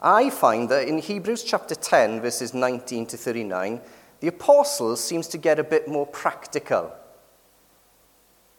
I 0.00 0.30
find 0.30 0.68
that 0.68 0.86
in 0.86 0.98
Hebrews 0.98 1.42
chapter 1.42 1.74
10, 1.74 2.20
verses 2.20 2.54
19 2.54 3.06
to 3.06 3.16
39, 3.16 3.80
the 4.20 4.28
apostle 4.28 4.96
seems 4.96 5.26
to 5.28 5.38
get 5.38 5.58
a 5.58 5.64
bit 5.64 5.88
more 5.88 6.06
practical. 6.06 6.92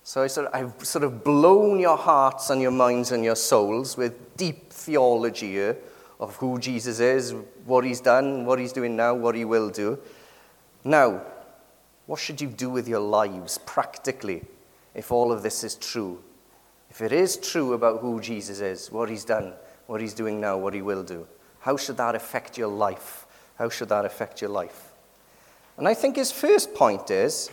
So 0.04 0.24
I 0.24 0.28
sort 0.28 0.48
of, 0.48 0.54
I've 0.56 0.86
sort 0.86 1.04
of 1.04 1.24
blown 1.24 1.80
your 1.80 1.98
hearts 1.98 2.50
and 2.50 2.62
your 2.62 2.72
minds 2.72 3.12
and 3.12 3.24
your 3.24 3.36
souls 3.36 3.96
with 3.96 4.36
deep 4.38 4.74
theology 4.74 5.52
here 5.52 5.78
of 6.20 6.36
who 6.38 6.60
Jesus 6.60 7.00
is, 7.00 7.34
what 7.66 7.86
he's 7.86 8.02
done, 8.02 8.46
what 8.46 8.60
he's 8.60 8.74
doing 8.74 8.96
now, 8.96 9.14
what 9.14 9.36
he 9.36 9.46
will 9.46 9.70
do. 9.70 9.98
Now, 10.84 11.22
what 12.06 12.20
should 12.20 12.42
you 12.42 12.48
do 12.48 12.70
with 12.70 12.88
your 12.88 13.00
lives 13.00 13.58
practically 13.60 14.44
if 14.94 15.12
all 15.12 15.32
of 15.32 15.44
this 15.44 15.64
is 15.64 15.76
true? 15.76 16.22
If 16.90 17.02
it 17.02 17.12
is 17.12 17.38
true 17.38 17.74
about 17.74 18.02
who 18.02 18.20
Jesus 18.20 18.60
is, 18.60 18.92
what 18.92 19.10
he's 19.10 19.24
done, 19.24 19.54
what 19.88 20.02
he's 20.02 20.14
doing 20.14 20.42
now, 20.42 20.58
what 20.58 20.74
he 20.74 20.82
will 20.82 21.04
do, 21.04 21.28
how 21.60 21.78
should 21.78 21.98
that 21.98 22.16
affect 22.16 22.58
your 22.58 22.68
life? 22.68 23.26
How 23.58 23.70
should 23.70 23.90
that 23.90 24.06
affect 24.06 24.42
your 24.42 24.50
life? 24.50 24.92
And 25.78 25.88
I 25.88 25.94
think 25.94 26.16
his 26.16 26.32
first 26.32 26.74
point 26.74 27.12
is 27.12 27.52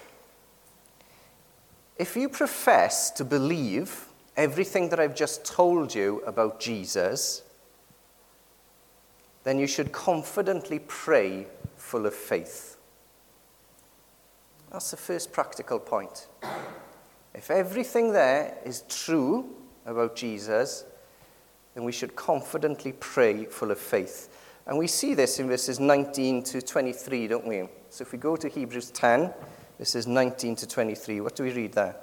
if 1.99 2.17
you 2.17 2.29
profess 2.29 3.11
to 3.13 3.25
believe 3.25 4.07
everything 4.37 4.89
that 4.91 5.01
I've 5.01 5.15
just 5.15 5.45
told 5.45 5.95
you 5.95 6.23
about 6.27 6.61
Jesus, 6.61 7.43
then 9.47 9.61
you 9.61 9.67
should 9.69 9.93
confidently 9.93 10.81
pray 10.89 11.47
full 11.77 12.05
of 12.05 12.13
faith. 12.13 12.79
That's 14.73 14.91
the 14.91 14.97
first 14.97 15.33
practical 15.33 15.79
point. 15.79 16.27
If 17.33 17.49
everything 17.49 18.13
there 18.13 18.59
is 18.65 18.83
true 18.89 19.49
about 19.87 20.17
Jesus, 20.17 20.85
then 21.77 21.85
we 21.85 21.93
should 21.93 22.17
confidently 22.17 22.93
pray 22.99 23.45
full 23.45 23.71
of 23.71 23.79
faith. 23.79 24.37
And 24.67 24.77
we 24.77 24.89
see 24.89 25.15
this 25.15 25.39
in 25.39 25.47
verses 25.47 25.79
19 25.79 26.43
to 26.43 26.61
23, 26.61 27.29
don't 27.29 27.47
we? 27.47 27.69
So 27.91 28.03
if 28.03 28.11
we 28.11 28.19
go 28.19 28.35
to 28.35 28.49
Hebrews 28.49 28.91
10, 28.91 29.33
verses 29.79 30.09
19 30.09 30.57
to 30.57 30.67
23, 30.67 31.21
what 31.21 31.37
do 31.37 31.45
we 31.45 31.53
read 31.53 31.73
there? 31.73 31.95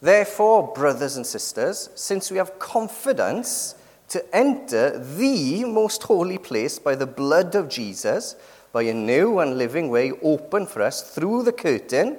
Therefore, 0.00 0.72
brothers 0.72 1.16
and 1.16 1.26
sisters, 1.26 1.90
since 1.96 2.30
we 2.30 2.36
have 2.36 2.60
confidence 2.60 3.74
to 4.12 4.36
enter 4.36 4.98
the 4.98 5.64
most 5.64 6.02
holy 6.02 6.36
place 6.36 6.78
by 6.78 6.94
the 6.94 7.06
blood 7.06 7.54
of 7.54 7.70
Jesus, 7.70 8.36
by 8.70 8.82
a 8.82 8.92
new 8.92 9.38
and 9.38 9.56
living 9.56 9.88
way 9.88 10.12
open 10.22 10.66
for 10.66 10.82
us 10.82 11.14
through 11.14 11.42
the 11.44 11.52
curtain, 11.52 12.18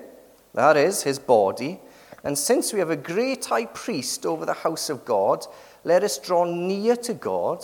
that 0.55 0.75
is, 0.75 1.03
his 1.03 1.19
body. 1.19 1.79
And 2.23 2.35
since 2.35 2.73
we 2.73 2.79
have 2.79 2.89
a 2.89 2.95
great 2.95 3.45
high 3.45 3.67
priest 3.67 4.25
over 4.25 4.43
the 4.43 4.53
house 4.53 4.89
of 4.89 5.05
God, 5.05 5.45
let 5.83 6.03
us 6.03 6.17
draw 6.17 6.45
near 6.45 6.95
to 6.95 7.13
God 7.13 7.63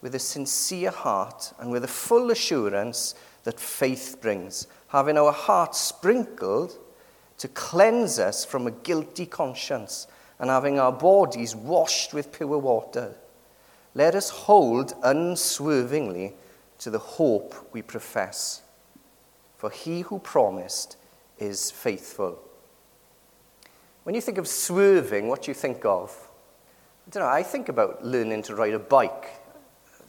with 0.00 0.14
a 0.14 0.18
sincere 0.18 0.90
heart 0.90 1.52
and 1.58 1.70
with 1.70 1.84
a 1.84 1.88
full 1.88 2.30
assurance 2.30 3.14
that 3.44 3.60
faith 3.60 4.16
brings, 4.22 4.66
having 4.88 5.18
our 5.18 5.32
hearts 5.32 5.78
sprinkled 5.78 6.78
to 7.36 7.48
cleanse 7.48 8.18
us 8.18 8.46
from 8.46 8.66
a 8.66 8.70
guilty 8.70 9.26
conscience 9.26 10.06
and 10.38 10.48
having 10.48 10.80
our 10.80 10.92
bodies 10.92 11.54
washed 11.54 12.14
with 12.14 12.32
pure 12.32 12.56
water. 12.56 13.14
Let 13.94 14.14
us 14.14 14.30
hold 14.30 14.94
unswervingly 15.02 16.34
to 16.78 16.90
the 16.90 16.98
hope 16.98 17.54
we 17.72 17.82
profess. 17.82 18.62
For 19.56 19.70
he 19.70 20.00
who 20.00 20.18
promised 20.18 20.96
is 21.38 21.70
faithful. 21.70 22.38
When 24.04 24.14
you 24.14 24.20
think 24.20 24.38
of 24.38 24.48
swerving, 24.48 25.28
what 25.28 25.42
do 25.42 25.50
you 25.50 25.54
think 25.54 25.84
of? 25.84 26.10
I 27.06 27.10
don't 27.10 27.22
know, 27.22 27.28
I 27.28 27.42
think 27.42 27.68
about 27.68 28.04
learning 28.04 28.42
to 28.44 28.54
ride 28.54 28.74
a 28.74 28.78
bike. 28.78 29.41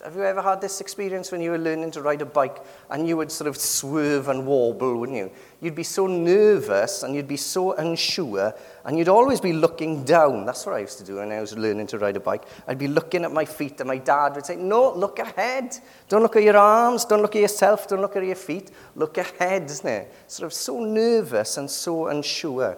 Have 0.04 0.18
you 0.18 0.24
ever 0.26 0.42
had 0.42 0.60
this 0.60 0.82
experience 0.82 1.32
when 1.32 1.40
you 1.40 1.52
were 1.52 1.58
learning 1.58 1.92
to 1.92 2.02
ride 2.02 2.22
a 2.22 2.26
bike 2.26 2.58
and 2.90 3.08
you 3.08 3.16
would 3.16 3.32
sort 3.32 3.48
of 3.48 3.56
swerve 3.56 4.28
and 4.28 4.46
wobble, 4.46 4.98
wouldn't 4.98 5.18
you? 5.18 5.32
You'd 5.62 5.76
be 5.76 5.84
so 5.84 6.08
nervous 6.08 7.04
and 7.04 7.16
you'd 7.16 7.28
be 7.28 7.38
so 7.38 7.72
unsure 7.76 8.54
and 8.84 8.98
you'd 8.98 9.08
always 9.08 9.40
be 9.40 9.54
looking 9.54 10.04
down. 10.04 10.46
That's 10.46 10.66
what 10.66 10.76
I 10.76 10.80
used 10.80 10.98
to 10.98 11.06
do 11.06 11.16
when 11.16 11.32
I 11.32 11.40
was 11.40 11.58
learning 11.58 11.88
to 11.88 12.00
ride 12.00 12.18
a 12.18 12.20
bike. 12.20 12.44
I'd 12.68 12.78
be 12.78 12.90
looking 12.90 13.24
at 13.24 13.32
my 13.32 13.46
feet 13.46 13.80
and 13.80 13.88
my 13.88 13.98
dad 13.98 14.36
would 14.36 14.46
say, 14.46 14.58
No, 14.58 14.94
look 14.94 15.20
ahead. 15.20 15.78
Don't 16.10 16.22
look 16.22 16.36
at 16.36 16.44
your 16.44 16.58
arms. 16.58 17.06
Don't 17.06 17.22
look 17.22 17.38
at 17.38 17.42
yourself. 17.42 17.88
Don't 17.88 18.02
look 18.02 18.18
at 18.18 18.26
your 18.26 18.36
feet. 18.36 18.72
Look 18.98 19.18
ahead, 19.18 19.64
isn't 19.72 19.88
it? 19.88 20.14
Sort 20.28 20.48
of 20.48 20.54
so 20.54 20.84
nervous 20.84 21.56
and 21.56 21.72
so 21.72 22.08
unsure. 22.08 22.78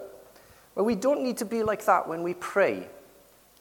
Well, 0.76 0.84
we 0.84 0.94
don't 0.94 1.24
need 1.24 1.38
to 1.38 1.44
be 1.44 1.64
like 1.64 1.84
that 1.86 2.06
when 2.06 2.22
we 2.22 2.34
pray. 2.34 2.86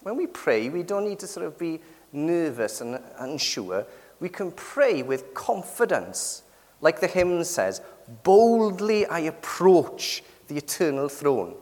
When 0.04 0.18
we 0.18 0.28
pray, 0.28 0.70
we 0.70 0.84
don't 0.84 1.04
need 1.04 1.18
to 1.18 1.28
sort 1.28 1.48
of 1.48 1.58
be 1.58 1.80
nervous 2.12 2.82
and 2.82 3.00
unsure, 3.20 3.86
we 4.20 4.30
can 4.30 4.52
pray 4.52 5.04
with 5.04 5.34
confidence. 5.34 6.44
Like 6.82 7.00
the 7.00 7.08
hymn 7.08 7.44
says, 7.44 7.82
boldly 8.24 9.06
I 9.06 9.20
approach 9.20 10.24
the 10.48 10.58
eternal 10.58 11.10
throne. 11.10 11.56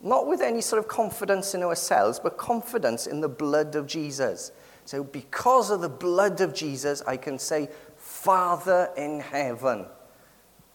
Not 0.00 0.26
with 0.26 0.40
any 0.40 0.60
sort 0.60 0.80
of 0.80 0.88
confidence 0.88 1.54
in 1.54 1.62
ourselves, 1.62 2.18
but 2.18 2.38
confidence 2.38 3.06
in 3.06 3.20
the 3.20 3.28
blood 3.28 3.76
of 3.76 3.86
Jesus. 3.86 4.52
So, 4.86 5.04
because 5.04 5.70
of 5.70 5.82
the 5.82 5.90
blood 5.90 6.40
of 6.40 6.54
Jesus, 6.54 7.02
I 7.06 7.16
can 7.16 7.38
say, 7.38 7.68
Father 7.96 8.90
in 8.96 9.20
heaven, 9.20 9.86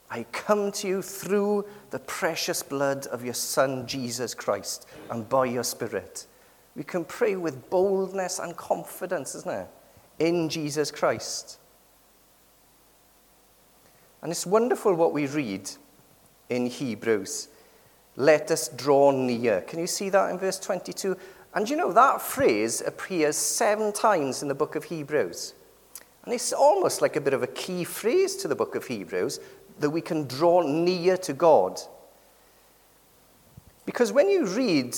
I 0.09 0.23
come 0.31 0.71
to 0.73 0.87
you 0.87 1.01
through 1.01 1.65
the 1.89 1.99
precious 1.99 2.61
blood 2.61 3.07
of 3.07 3.25
your 3.25 3.33
Son, 3.33 3.87
Jesus 3.87 4.35
Christ, 4.35 4.87
and 5.09 5.27
by 5.27 5.45
your 5.45 5.63
Spirit. 5.63 6.27
We 6.75 6.83
can 6.83 7.05
pray 7.05 7.35
with 7.35 7.69
boldness 7.69 8.39
and 8.39 8.55
confidence, 8.57 9.35
isn't 9.35 9.51
it? 9.51 9.67
In 10.19 10.49
Jesus 10.49 10.91
Christ. 10.91 11.59
And 14.21 14.31
it's 14.31 14.45
wonderful 14.45 14.93
what 14.95 15.13
we 15.13 15.27
read 15.27 15.69
in 16.49 16.67
Hebrews. 16.67 17.47
Let 18.17 18.51
us 18.51 18.69
draw 18.69 19.11
near. 19.11 19.61
Can 19.61 19.79
you 19.79 19.87
see 19.87 20.09
that 20.09 20.31
in 20.31 20.37
verse 20.37 20.59
22? 20.59 21.15
And 21.53 21.69
you 21.69 21.77
know, 21.77 21.93
that 21.93 22.21
phrase 22.21 22.81
appears 22.81 23.37
seven 23.37 23.93
times 23.93 24.41
in 24.41 24.47
the 24.47 24.55
book 24.55 24.75
of 24.75 24.85
Hebrews. 24.85 25.53
And 26.23 26.33
it's 26.33 26.51
almost 26.51 27.01
like 27.01 27.15
a 27.15 27.21
bit 27.21 27.33
of 27.33 27.43
a 27.43 27.47
key 27.47 27.83
phrase 27.83 28.35
to 28.37 28.47
the 28.47 28.55
book 28.55 28.75
of 28.75 28.85
Hebrews 28.85 29.39
that 29.79 29.89
we 29.89 30.01
can 30.01 30.27
draw 30.27 30.61
near 30.61 31.17
to 31.17 31.33
God. 31.33 31.79
Because 33.85 34.11
when 34.11 34.29
you 34.29 34.47
read 34.47 34.95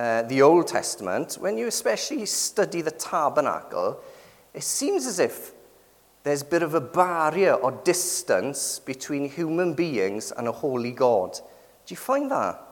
uh, 0.00 0.22
the 0.22 0.40
Old 0.40 0.66
Testament, 0.66 1.36
when 1.40 1.58
you 1.58 1.66
especially 1.66 2.24
study 2.24 2.80
the 2.80 2.90
tabernacle, 2.90 4.00
it 4.54 4.62
seems 4.62 5.04
as 5.06 5.18
if 5.18 5.52
there's 6.22 6.40
a 6.40 6.46
bit 6.46 6.62
of 6.62 6.72
a 6.74 6.80
barrier 6.80 7.52
or 7.52 7.72
distance 7.84 8.78
between 8.78 9.28
human 9.28 9.74
beings 9.74 10.32
and 10.34 10.48
a 10.48 10.52
holy 10.52 10.92
God. 10.92 11.34
Do 11.84 11.92
you 11.92 11.98
find 11.98 12.30
that? 12.30 12.62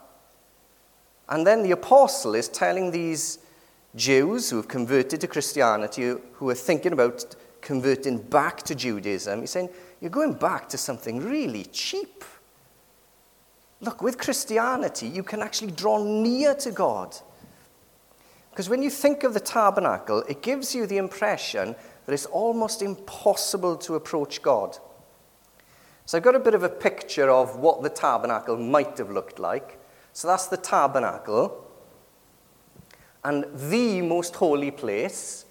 And 1.28 1.47
then 1.47 1.62
the 1.62 1.73
apostle 1.73 2.35
is 2.35 2.49
telling 2.49 2.92
these 2.92 3.40
Jews 3.94 4.49
who 4.49 4.56
have 4.56 4.68
converted 4.68 5.20
to 5.20 5.26
Christianity, 5.26 6.14
who 6.32 6.49
are 6.49 6.54
thinking 6.54 6.94
about 6.94 7.37
converting 7.61 8.23
back 8.23 8.62
to 8.62 8.75
Judaism, 8.75 9.40
he's 9.40 9.50
saying, 9.50 9.68
You're 10.00 10.11
going 10.11 10.32
back 10.32 10.66
to 10.70 10.78
something 10.78 11.20
really 11.20 11.64
cheap. 11.64 12.25
Look, 13.80 14.02
with 14.02 14.18
Christianity, 14.18 15.06
you 15.06 15.23
can 15.23 15.40
actually 15.40 15.70
draw 15.70 16.02
near 16.02 16.54
to 16.56 16.70
God. 16.73 17.16
Because 18.50 18.68
when 18.68 18.82
you 18.82 18.90
think 18.90 19.23
of 19.23 19.35
the 19.35 19.40
tabernacle, 19.40 20.25
it 20.28 20.42
gives 20.42 20.75
you 20.75 20.87
the 20.87 20.97
impression 20.97 21.76
that 22.06 22.12
it's 22.12 22.26
almost 22.26 22.82
impossible 22.82 23.76
to 23.76 23.94
approach 23.94 24.42
God. 24.42 24.78
So 26.06 26.17
I've 26.17 26.25
got 26.25 26.34
a 26.34 26.41
bit 26.41 26.54
of 26.54 26.62
a 26.62 26.69
picture 26.69 27.30
of 27.30 27.56
what 27.56 27.82
the 27.82 27.91
tabernacle 27.91 28.56
might 28.56 28.99
have 28.99 29.10
looked 29.10 29.38
like. 29.38 29.78
So 30.12 30.26
that's 30.26 30.47
the 30.47 30.56
tabernacle. 30.56 31.64
And 33.23 33.45
the 33.54 34.02
most 34.02 34.34
holy 34.34 34.71
place 34.71 35.45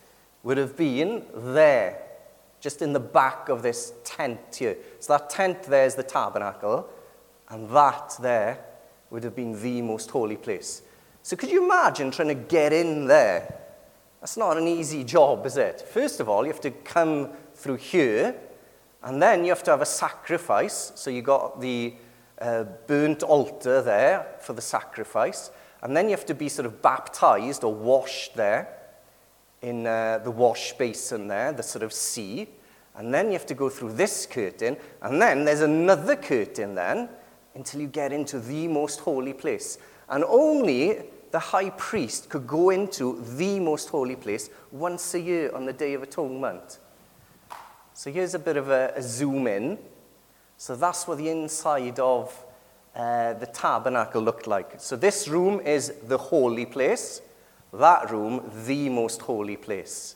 would 0.44 0.58
have 0.58 0.76
been 0.76 1.24
there, 1.34 2.02
just 2.60 2.82
in 2.82 2.92
the 2.92 3.00
back 3.00 3.50
of 3.50 3.62
this 3.62 3.94
tent 4.04 4.58
here. 4.58 4.76
So 5.00 5.14
that 5.14 5.30
tent 5.30 5.64
there 5.64 5.86
is 5.86 5.96
the 5.96 6.04
tabernacle. 6.04 6.90
And 7.50 7.70
that 7.70 8.18
there 8.22 8.60
would 9.10 9.24
have 9.24 9.36
been 9.36 9.62
the 9.62 9.82
most 9.82 10.12
holy 10.12 10.38
place. 10.38 10.82
So 11.24 11.36
could 11.36 11.50
you 11.50 11.64
imagine 11.64 12.12
trying 12.12 12.30
to 12.30 12.36
get 12.36 12.74
in 12.74 13.08
there? 13.08 13.54
That's 14.20 14.38
not 14.38 14.58
an 14.58 14.68
easy 14.68 15.04
job, 15.04 15.46
is 15.46 15.58
it? 15.58 15.82
First 15.82 16.20
of 16.20 16.28
all, 16.28 16.46
you 16.46 16.52
have 16.52 16.62
to 16.62 16.72
come 16.72 17.30
through 17.54 17.78
here, 17.78 18.36
and 19.04 19.22
then 19.22 19.44
you 19.44 19.52
have 19.52 19.64
to 19.64 19.72
have 19.72 19.82
a 19.82 19.86
sacrifice. 19.86 20.92
So 20.96 21.10
you 21.10 21.22
got 21.22 21.62
the 21.62 21.94
uh, 22.42 22.64
burnt 22.88 23.24
altar 23.24 23.82
there 23.82 24.26
for 24.40 24.54
the 24.54 24.62
sacrifice, 24.62 25.52
and 25.82 25.96
then 25.96 26.06
you 26.06 26.12
have 26.12 26.26
to 26.26 26.36
be 26.36 26.50
sort 26.50 26.66
of 26.66 26.82
baptized 26.82 27.64
or 27.64 27.74
washed 27.74 28.36
there 28.36 28.74
in 29.62 29.86
uh, 29.88 30.20
the 30.24 30.32
wash 30.32 30.74
basin 30.74 31.28
there, 31.28 31.54
the 31.54 31.64
sort 31.64 31.84
of 31.84 31.94
sea. 31.94 32.48
And 32.96 33.14
then 33.14 33.28
you 33.28 33.34
have 33.34 33.46
to 33.46 33.54
go 33.54 33.70
through 33.70 33.94
this 33.94 34.26
curtain, 34.26 34.78
and 35.02 35.22
then 35.22 35.46
there's 35.46 35.62
another 35.62 36.16
curtain 36.16 36.74
then, 36.74 37.10
until 37.58 37.82
you 37.82 37.88
get 37.88 38.14
into 38.14 38.40
the 38.40 38.68
most 38.68 39.02
holy 39.02 39.34
place. 39.34 39.78
And 40.10 40.24
only 40.24 41.02
the 41.32 41.40
high 41.40 41.72
priest 41.72 42.30
could 42.30 42.48
go 42.48 42.70
into 42.70 43.22
the 43.36 43.60
most 43.60 43.90
holy 43.90 44.16
place 44.16 44.50
once 44.72 45.14
a 45.14 45.20
year 45.20 45.54
on 45.54 45.66
the 45.66 45.74
Day 45.74 45.94
of 45.94 46.04
Atonement. 46.04 46.80
So 47.94 48.12
here's 48.12 48.36
a 48.36 48.40
bit 48.40 48.58
of 48.58 48.70
a, 48.70 48.94
a 48.96 49.02
zoom 49.02 49.48
in. 49.48 49.78
So 50.58 50.76
that's 50.76 51.08
what 51.08 51.18
the 51.18 51.30
inside 51.30 52.00
of 52.00 52.34
uh, 52.96 53.34
the 53.34 53.48
tabernacle 53.48 54.22
looked 54.22 54.48
like. 54.48 54.76
So 54.78 54.96
this 54.96 55.28
room 55.28 55.60
is 55.60 55.94
the 56.08 56.18
holy 56.18 56.66
place, 56.66 57.22
that 57.74 58.10
room, 58.10 58.50
the 58.66 58.90
most 58.90 59.22
holy 59.22 59.58
place. 59.58 60.16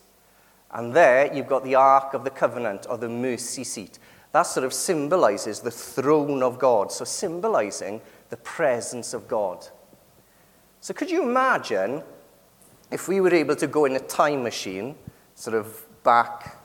And 0.71 0.93
there 0.93 1.33
you've 1.33 1.47
got 1.47 1.63
the 1.63 1.75
Ark 1.75 2.13
of 2.13 2.23
the 2.23 2.29
Covenant 2.29 2.87
or 2.89 2.97
the 2.97 3.09
mercy 3.09 3.63
seat. 3.63 3.99
That 4.31 4.43
sort 4.43 4.65
of 4.65 4.73
symbolizes 4.73 5.59
the 5.59 5.71
throne 5.71 6.41
of 6.41 6.57
God, 6.57 6.91
so 6.91 7.03
symbolizing 7.03 8.01
the 8.29 8.37
presence 8.37 9.13
of 9.13 9.27
God. 9.27 9.67
So, 10.79 10.93
could 10.93 11.11
you 11.11 11.21
imagine 11.23 12.01
if 12.91 13.07
we 13.07 13.19
were 13.21 13.33
able 13.33 13.55
to 13.57 13.67
go 13.67 13.85
in 13.85 13.95
a 13.95 13.99
time 13.99 14.43
machine, 14.43 14.95
sort 15.35 15.55
of 15.55 15.85
back 16.03 16.57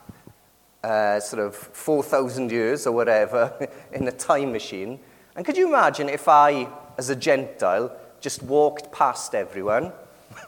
uh, 0.82 1.18
sort 1.18 1.42
of 1.44 1.56
4,000 1.56 2.52
years 2.52 2.86
or 2.86 2.92
whatever, 2.92 3.68
in 3.92 4.06
a 4.06 4.12
time 4.12 4.52
machine? 4.52 5.00
And 5.34 5.44
could 5.44 5.56
you 5.56 5.68
imagine 5.68 6.08
if 6.08 6.28
I, 6.28 6.68
as 6.96 7.10
a 7.10 7.16
Gentile, 7.16 7.90
just 8.20 8.42
walked 8.42 8.92
past 8.92 9.34
everyone 9.34 9.92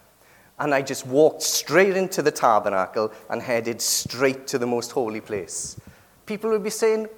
and 0.59 0.75
I 0.75 0.83
just 0.83 1.07
walked 1.07 1.43
straight 1.43 1.97
into 1.97 2.23
the 2.23 2.31
tabernacle 2.31 3.13
and 3.29 3.43
headed 3.43 3.83
straight 3.83 4.47
to 4.47 4.59
the 4.59 4.67
most 4.67 4.93
holy 4.93 5.21
place? 5.21 5.79
People 6.29 6.51
would 6.51 6.63
be 6.63 6.71
saying, 6.71 7.09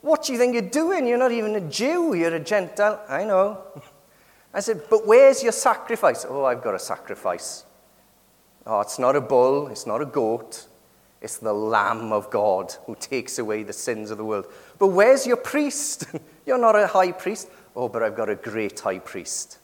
What 0.00 0.24
do 0.24 0.32
you 0.32 0.38
think 0.38 0.54
you're 0.54 0.62
doing? 0.62 1.06
You're 1.06 1.18
not 1.18 1.32
even 1.32 1.56
a 1.56 1.60
Jew, 1.60 2.14
you're 2.14 2.34
a 2.34 2.40
Gentile. 2.40 3.02
I 3.08 3.24
know. 3.24 3.62
I 4.54 4.60
said, 4.60 4.82
But 4.88 5.06
where's 5.06 5.42
your 5.42 5.52
sacrifice? 5.52 6.24
Oh, 6.26 6.44
I've 6.44 6.62
got 6.62 6.74
a 6.74 6.78
sacrifice. 6.78 7.64
Oh, 8.64 8.80
it's 8.80 8.98
not 8.98 9.16
a 9.16 9.20
bull, 9.20 9.68
it's 9.68 9.86
not 9.86 10.00
a 10.00 10.06
goat, 10.06 10.66
it's 11.20 11.38
the 11.38 11.52
Lamb 11.52 12.12
of 12.12 12.30
God 12.30 12.72
who 12.86 12.94
takes 12.94 13.38
away 13.38 13.62
the 13.62 13.72
sins 13.72 14.10
of 14.10 14.18
the 14.18 14.24
world. 14.24 14.46
But 14.78 14.88
where's 14.88 15.26
your 15.26 15.38
priest? 15.38 16.06
You're 16.46 16.58
not 16.58 16.76
a 16.76 16.86
high 16.86 17.12
priest. 17.12 17.48
Oh, 17.74 17.88
but 17.88 18.02
I've 18.02 18.16
got 18.16 18.28
a 18.28 18.34
great 18.34 18.78
high 18.78 18.98
priest. 18.98 19.58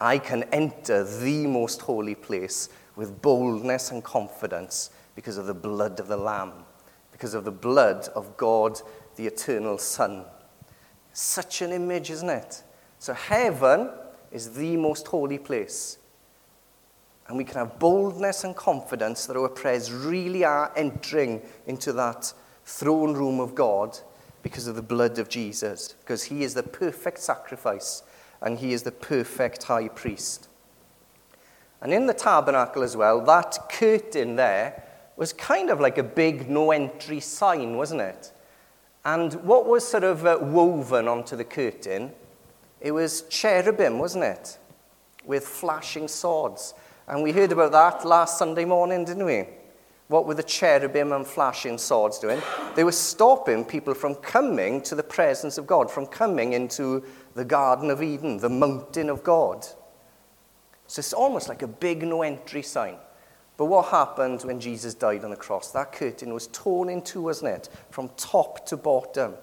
I 0.00 0.18
can 0.18 0.42
enter 0.44 1.04
the 1.04 1.46
most 1.46 1.80
holy 1.80 2.16
place 2.16 2.68
with 2.96 3.22
boldness 3.22 3.92
and 3.92 4.02
confidence 4.02 4.90
because 5.14 5.38
of 5.38 5.46
the 5.46 5.54
blood 5.54 6.00
of 6.00 6.08
the 6.08 6.16
Lamb 6.16 6.64
because 7.22 7.34
of 7.34 7.44
the 7.44 7.52
blood 7.52 8.08
of 8.16 8.36
God, 8.36 8.80
the 9.14 9.28
eternal 9.28 9.78
Son. 9.78 10.24
Such 11.12 11.62
an 11.62 11.70
image, 11.70 12.10
isn't 12.10 12.28
it? 12.28 12.64
So, 12.98 13.14
heaven 13.14 13.90
is 14.32 14.54
the 14.54 14.76
most 14.76 15.06
holy 15.06 15.38
place. 15.38 15.98
And 17.28 17.38
we 17.38 17.44
can 17.44 17.58
have 17.58 17.78
boldness 17.78 18.42
and 18.42 18.56
confidence 18.56 19.26
that 19.26 19.36
our 19.36 19.48
prayers 19.48 19.92
really 19.92 20.42
are 20.42 20.72
entering 20.74 21.42
into 21.68 21.92
that 21.92 22.32
throne 22.64 23.14
room 23.14 23.38
of 23.38 23.54
God 23.54 23.96
because 24.42 24.66
of 24.66 24.74
the 24.74 24.82
blood 24.82 25.20
of 25.20 25.28
Jesus, 25.28 25.94
because 26.00 26.24
he 26.24 26.42
is 26.42 26.54
the 26.54 26.64
perfect 26.64 27.20
sacrifice 27.20 28.02
and 28.40 28.58
he 28.58 28.72
is 28.72 28.82
the 28.82 28.90
perfect 28.90 29.62
high 29.62 29.86
priest. 29.86 30.48
And 31.80 31.92
in 31.92 32.06
the 32.06 32.14
tabernacle 32.14 32.82
as 32.82 32.96
well, 32.96 33.20
that 33.26 33.68
curtain 33.70 34.34
there 34.34 34.88
was 35.16 35.32
kind 35.32 35.70
of 35.70 35.80
like 35.80 35.98
a 35.98 36.02
big 36.02 36.48
no 36.48 36.70
entry 36.70 37.20
sign, 37.20 37.76
wasn't 37.76 38.00
it? 38.00 38.32
And 39.04 39.34
what 39.44 39.66
was 39.66 39.86
sort 39.86 40.04
of 40.04 40.24
uh, 40.26 40.38
woven 40.40 41.08
onto 41.08 41.36
the 41.36 41.44
curtain, 41.44 42.12
it 42.80 42.92
was 42.92 43.22
cherubim, 43.22 43.98
wasn't 43.98 44.24
it? 44.24 44.58
With 45.24 45.46
flashing 45.46 46.08
swords. 46.08 46.74
And 47.08 47.22
we 47.22 47.32
heard 47.32 47.52
about 47.52 47.72
that 47.72 48.04
last 48.04 48.38
Sunday 48.38 48.64
morning, 48.64 49.04
didn't 49.04 49.24
we? 49.24 49.46
What 50.08 50.26
were 50.26 50.34
the 50.34 50.42
cherubim 50.42 51.12
and 51.12 51.26
flashing 51.26 51.78
swords 51.78 52.18
doing? 52.18 52.40
They 52.74 52.84
were 52.84 52.92
stopping 52.92 53.64
people 53.64 53.94
from 53.94 54.14
coming 54.16 54.82
to 54.82 54.94
the 54.94 55.02
presence 55.02 55.58
of 55.58 55.66
God, 55.66 55.90
from 55.90 56.06
coming 56.06 56.52
into 56.52 57.02
the 57.34 57.44
Garden 57.44 57.90
of 57.90 58.02
Eden, 58.02 58.36
the 58.36 58.48
mountain 58.48 59.08
of 59.08 59.24
God. 59.24 59.66
So 60.86 61.00
it's 61.00 61.14
almost 61.14 61.48
like 61.48 61.62
a 61.62 61.66
big 61.66 62.02
no 62.02 62.22
entry 62.22 62.62
sign. 62.62 62.96
But 63.62 63.66
what 63.66 63.90
happened 63.90 64.42
when 64.42 64.58
Jesus 64.58 64.92
died 64.92 65.22
on 65.22 65.30
the 65.30 65.36
cross? 65.36 65.70
That 65.70 65.92
curtain 65.92 66.34
was 66.34 66.48
torn 66.48 66.88
in 66.88 67.00
two, 67.00 67.22
wasn't 67.22 67.52
it? 67.54 67.68
From 67.90 68.08
top 68.16 68.66
to 68.66 68.76
bottom. 68.76 69.34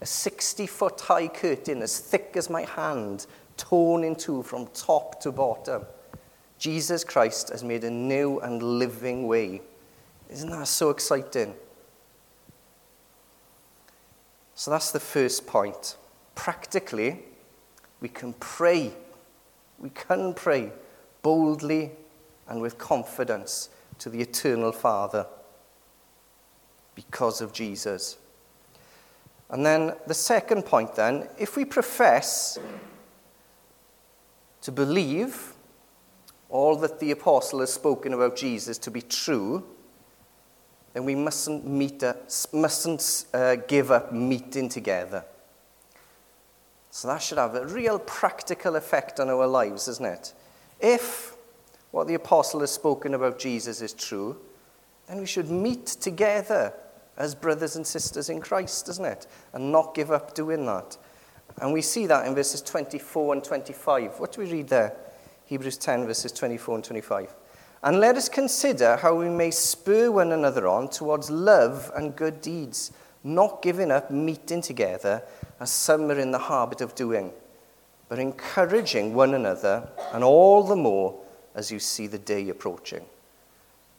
A 0.00 0.04
60 0.04 0.66
foot 0.66 1.00
high 1.00 1.28
curtain, 1.28 1.80
as 1.80 2.00
thick 2.00 2.32
as 2.34 2.50
my 2.50 2.62
hand, 2.62 3.28
torn 3.56 4.02
in 4.02 4.16
two 4.16 4.42
from 4.42 4.66
top 4.74 5.20
to 5.20 5.30
bottom. 5.30 5.84
Jesus 6.58 7.04
Christ 7.04 7.50
has 7.50 7.62
made 7.62 7.84
a 7.84 7.90
new 7.90 8.40
and 8.40 8.60
living 8.60 9.28
way. 9.28 9.62
Isn't 10.28 10.50
that 10.50 10.66
so 10.66 10.90
exciting? 10.90 11.54
So 14.56 14.72
that's 14.72 14.90
the 14.90 14.98
first 14.98 15.46
point. 15.46 15.98
Practically, 16.34 17.20
we 18.00 18.08
can 18.08 18.32
pray. 18.32 18.90
We 19.78 19.90
can 19.90 20.34
pray 20.34 20.72
boldly 21.22 21.92
and 22.52 22.60
with 22.60 22.76
confidence 22.76 23.70
to 23.98 24.10
the 24.10 24.20
eternal 24.20 24.72
Father 24.72 25.26
because 26.94 27.40
of 27.40 27.54
Jesus. 27.54 28.18
And 29.48 29.64
then 29.64 29.94
the 30.06 30.14
second 30.14 30.66
point, 30.66 30.94
then, 30.94 31.28
if 31.38 31.56
we 31.56 31.64
profess 31.64 32.58
to 34.60 34.70
believe 34.70 35.54
all 36.50 36.76
that 36.76 37.00
the 37.00 37.10
apostle 37.10 37.60
has 37.60 37.72
spoken 37.72 38.12
about 38.12 38.36
Jesus 38.36 38.76
to 38.78 38.90
be 38.90 39.00
true, 39.00 39.64
then 40.92 41.06
we 41.06 41.14
mustn't, 41.14 41.66
meet 41.66 42.02
mustn't 42.52 43.24
uh, 43.32 43.56
give 43.66 43.90
up 43.90 44.12
meeting 44.12 44.68
together. 44.68 45.24
So 46.90 47.08
that 47.08 47.22
should 47.22 47.38
have 47.38 47.54
a 47.54 47.66
real 47.66 47.98
practical 47.98 48.76
effect 48.76 49.20
on 49.20 49.30
our 49.30 49.46
lives, 49.46 49.88
isn't 49.88 50.04
it? 50.04 50.34
If 50.80 51.31
what 51.92 52.08
the 52.08 52.14
apostle 52.14 52.60
has 52.60 52.72
spoken 52.72 53.14
about 53.14 53.38
Jesus 53.38 53.80
is 53.80 53.92
true, 53.92 54.36
then 55.06 55.18
we 55.18 55.26
should 55.26 55.50
meet 55.50 55.86
together 55.86 56.74
as 57.16 57.34
brothers 57.34 57.76
and 57.76 57.86
sisters 57.86 58.28
in 58.28 58.40
Christ, 58.40 58.86
doesn't 58.86 59.04
it? 59.04 59.26
And 59.52 59.70
not 59.70 59.94
give 59.94 60.10
up 60.10 60.34
doing 60.34 60.66
that. 60.66 60.96
And 61.60 61.72
we 61.72 61.82
see 61.82 62.06
that 62.06 62.26
in 62.26 62.34
verses 62.34 62.62
24 62.62 63.34
and 63.34 63.44
25. 63.44 64.18
What 64.18 64.32
do 64.32 64.40
we 64.40 64.50
read 64.50 64.68
there? 64.68 64.96
Hebrews 65.44 65.76
10, 65.76 66.06
verses 66.06 66.32
24 66.32 66.76
and 66.76 66.84
25. 66.84 67.34
And 67.82 68.00
let 68.00 68.16
us 68.16 68.28
consider 68.28 68.96
how 68.96 69.14
we 69.14 69.28
may 69.28 69.50
spur 69.50 70.10
one 70.10 70.32
another 70.32 70.66
on 70.66 70.88
towards 70.88 71.30
love 71.30 71.90
and 71.94 72.16
good 72.16 72.40
deeds, 72.40 72.92
not 73.22 73.60
giving 73.60 73.90
up 73.90 74.10
meeting 74.10 74.62
together 74.62 75.22
as 75.60 75.70
some 75.70 76.10
are 76.10 76.18
in 76.18 76.30
the 76.30 76.38
habit 76.38 76.80
of 76.80 76.94
doing, 76.94 77.32
but 78.08 78.18
encouraging 78.18 79.12
one 79.14 79.34
another, 79.34 79.88
and 80.12 80.24
all 80.24 80.62
the 80.62 80.76
more 80.76 81.21
as 81.54 81.70
you 81.70 81.78
see 81.78 82.06
the 82.06 82.18
day 82.18 82.48
approaching. 82.48 83.04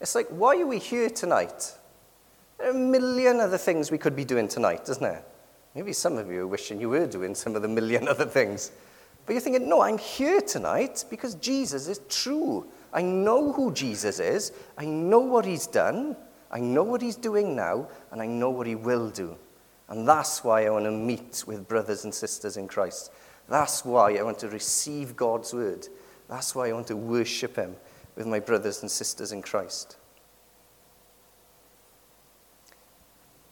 It's 0.01 0.15
like, 0.15 0.27
why 0.29 0.59
are 0.59 0.67
we 0.67 0.79
here 0.79 1.09
tonight? 1.09 1.73
There 2.57 2.67
are 2.67 2.71
a 2.71 2.77
million 2.77 3.39
other 3.39 3.57
things 3.57 3.91
we 3.91 3.97
could 3.97 4.15
be 4.15 4.25
doing 4.25 4.47
tonight, 4.47 4.81
isn't 4.89 5.01
there? 5.01 5.23
Maybe 5.75 5.93
some 5.93 6.17
of 6.17 6.29
you 6.29 6.41
are 6.41 6.47
wishing 6.47 6.79
you 6.79 6.89
were 6.89 7.07
doing 7.07 7.33
some 7.35 7.55
of 7.55 7.61
the 7.61 7.67
million 7.67 8.07
other 8.09 8.25
things. 8.25 8.71
But 9.25 9.33
you're 9.33 9.41
thinking, 9.41 9.69
no, 9.69 9.81
I'm 9.81 9.97
here 9.97 10.41
tonight 10.41 11.05
because 11.09 11.35
Jesus 11.35 11.87
is 11.87 12.01
true. 12.09 12.67
I 12.91 13.01
know 13.01 13.51
who 13.53 13.71
Jesus 13.73 14.19
is. 14.19 14.51
I 14.77 14.85
know 14.85 15.19
what 15.19 15.45
he's 15.45 15.65
done. 15.65 16.15
I 16.51 16.59
know 16.59 16.83
what 16.83 17.01
he's 17.01 17.15
doing 17.15 17.55
now. 17.55 17.87
And 18.11 18.21
I 18.21 18.25
know 18.27 18.49
what 18.49 18.67
he 18.67 18.75
will 18.75 19.09
do. 19.09 19.35
And 19.89 20.07
that's 20.07 20.43
why 20.43 20.65
I 20.65 20.69
want 20.69 20.85
to 20.85 20.91
meet 20.91 21.43
with 21.47 21.67
brothers 21.67 22.03
and 22.03 22.13
sisters 22.13 22.57
in 22.57 22.67
Christ. 22.67 23.11
That's 23.49 23.83
why 23.83 24.15
I 24.15 24.23
want 24.23 24.39
to 24.39 24.49
receive 24.49 25.15
God's 25.15 25.53
word. 25.53 25.87
That's 26.33 26.55
why 26.55 26.69
I 26.69 26.73
want 26.73 26.87
to 26.87 26.95
worship 26.95 27.57
him 27.57 27.75
with 28.15 28.25
my 28.25 28.39
brothers 28.39 28.81
and 28.81 28.89
sisters 28.89 29.31
in 29.31 29.43
Christ. 29.43 29.97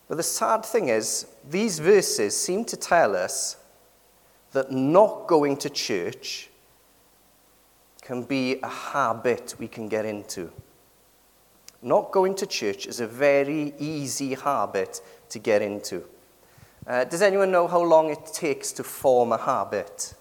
But 0.07 0.17
the 0.17 0.23
sad 0.23 0.65
thing 0.65 0.89
is, 0.89 1.27
these 1.47 1.77
verses 1.77 2.35
seem 2.35 2.65
to 2.65 2.75
tell 2.75 3.15
us 3.15 3.57
that 4.53 4.71
not 4.71 5.27
going 5.27 5.57
to 5.57 5.69
church 5.69 6.49
can 8.01 8.23
be 8.23 8.59
a 8.63 8.67
habit 8.67 9.53
we 9.59 9.67
can 9.67 9.87
get 9.87 10.05
into. 10.05 10.49
Not 11.83 12.11
going 12.11 12.33
to 12.33 12.47
church 12.47 12.87
is 12.87 12.99
a 12.99 13.05
very 13.05 13.75
easy 13.77 14.33
habit 14.33 15.01
to 15.29 15.37
get 15.37 15.61
into. 15.61 16.03
Uh, 16.87 17.03
does 17.03 17.21
anyone 17.21 17.51
know 17.51 17.67
how 17.67 17.83
long 17.83 18.09
it 18.09 18.25
takes 18.33 18.71
to 18.71 18.83
form 18.83 19.33
a 19.33 19.37
habit? 19.37 20.15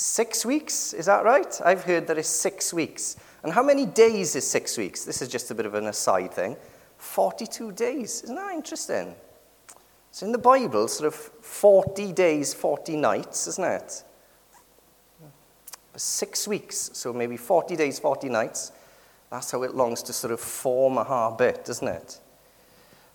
Six 0.00 0.46
weeks, 0.46 0.92
is 0.92 1.06
that 1.06 1.24
right? 1.24 1.60
I've 1.64 1.82
heard 1.82 2.06
that 2.06 2.18
it's 2.18 2.28
six 2.28 2.72
weeks. 2.72 3.16
And 3.42 3.52
how 3.52 3.64
many 3.64 3.84
days 3.84 4.36
is 4.36 4.46
six 4.46 4.78
weeks? 4.78 5.04
This 5.04 5.20
is 5.22 5.28
just 5.28 5.50
a 5.50 5.56
bit 5.56 5.66
of 5.66 5.74
an 5.74 5.88
aside 5.88 6.32
thing. 6.32 6.56
42 6.98 7.72
days. 7.72 8.22
Isn't 8.22 8.36
that 8.36 8.54
interesting? 8.54 9.16
So 10.12 10.24
in 10.24 10.30
the 10.30 10.38
Bible, 10.38 10.86
sort 10.86 11.08
of 11.08 11.16
40 11.16 12.12
days, 12.12 12.54
40 12.54 12.94
nights, 12.94 13.48
isn't 13.48 13.64
it? 13.64 14.04
But 15.90 16.00
six 16.00 16.46
weeks, 16.46 16.90
so 16.92 17.12
maybe 17.12 17.36
40 17.36 17.74
days, 17.74 17.98
40 17.98 18.28
nights. 18.28 18.70
That's 19.32 19.50
how 19.50 19.64
it 19.64 19.74
longs 19.74 20.04
to 20.04 20.12
sort 20.12 20.32
of 20.32 20.38
form 20.38 20.96
a 20.96 21.02
habit, 21.02 21.64
doesn't 21.64 21.88
it? 21.88 22.20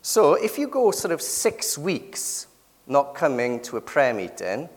So 0.01 0.33
if 0.33 0.57
you 0.57 0.67
go 0.67 0.91
sort 0.91 1.13
of 1.13 1.21
six 1.21 1.77
weeks 1.77 2.47
not 2.87 3.15
coming 3.15 3.61
to 3.61 3.77
a 3.77 3.81
prayer 3.81 4.13
meeting, 4.13 4.67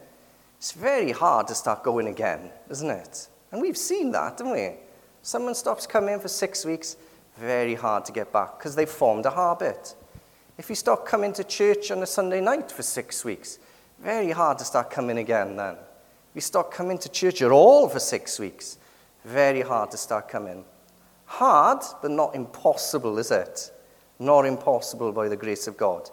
it's 0.56 0.72
very 0.72 1.12
hard 1.12 1.46
to 1.48 1.54
start 1.54 1.82
going 1.82 2.08
again, 2.08 2.50
isn't 2.70 2.90
it? 2.90 3.28
And 3.52 3.60
we've 3.60 3.76
seen 3.76 4.10
that, 4.12 4.38
haven't 4.38 4.52
we? 4.52 4.72
Someone 5.22 5.54
stops 5.54 5.86
coming 5.86 6.18
for 6.20 6.28
six 6.28 6.64
weeks, 6.64 6.96
very 7.36 7.74
hard 7.74 8.04
to 8.06 8.12
get 8.12 8.32
back 8.32 8.58
because 8.58 8.74
they've 8.74 8.88
formed 8.88 9.26
a 9.26 9.30
habit. 9.30 9.94
If 10.58 10.68
you 10.68 10.74
stop 10.74 11.06
coming 11.06 11.32
to 11.34 11.44
church 11.44 11.90
on 11.90 12.02
a 12.02 12.06
Sunday 12.06 12.40
night 12.40 12.70
for 12.70 12.82
six 12.82 13.24
weeks, 13.24 13.58
very 14.00 14.30
hard 14.30 14.58
to 14.58 14.64
start 14.64 14.90
coming 14.90 15.18
again 15.18 15.56
then 15.56 15.76
we 16.36 16.42
stop 16.42 16.70
coming 16.70 16.98
to 16.98 17.08
church 17.08 17.40
at 17.40 17.50
all 17.50 17.88
for 17.88 17.98
six 17.98 18.38
weeks, 18.38 18.76
very 19.24 19.62
hard 19.62 19.90
to 19.90 19.96
start 19.96 20.28
coming. 20.28 20.66
Hard, 21.24 21.82
but 22.02 22.10
not 22.10 22.34
impossible, 22.34 23.18
is 23.18 23.30
it? 23.30 23.72
Not 24.18 24.44
impossible 24.44 25.12
by 25.12 25.30
the 25.30 25.36
grace 25.36 25.66
of 25.66 25.78
God. 25.78 26.10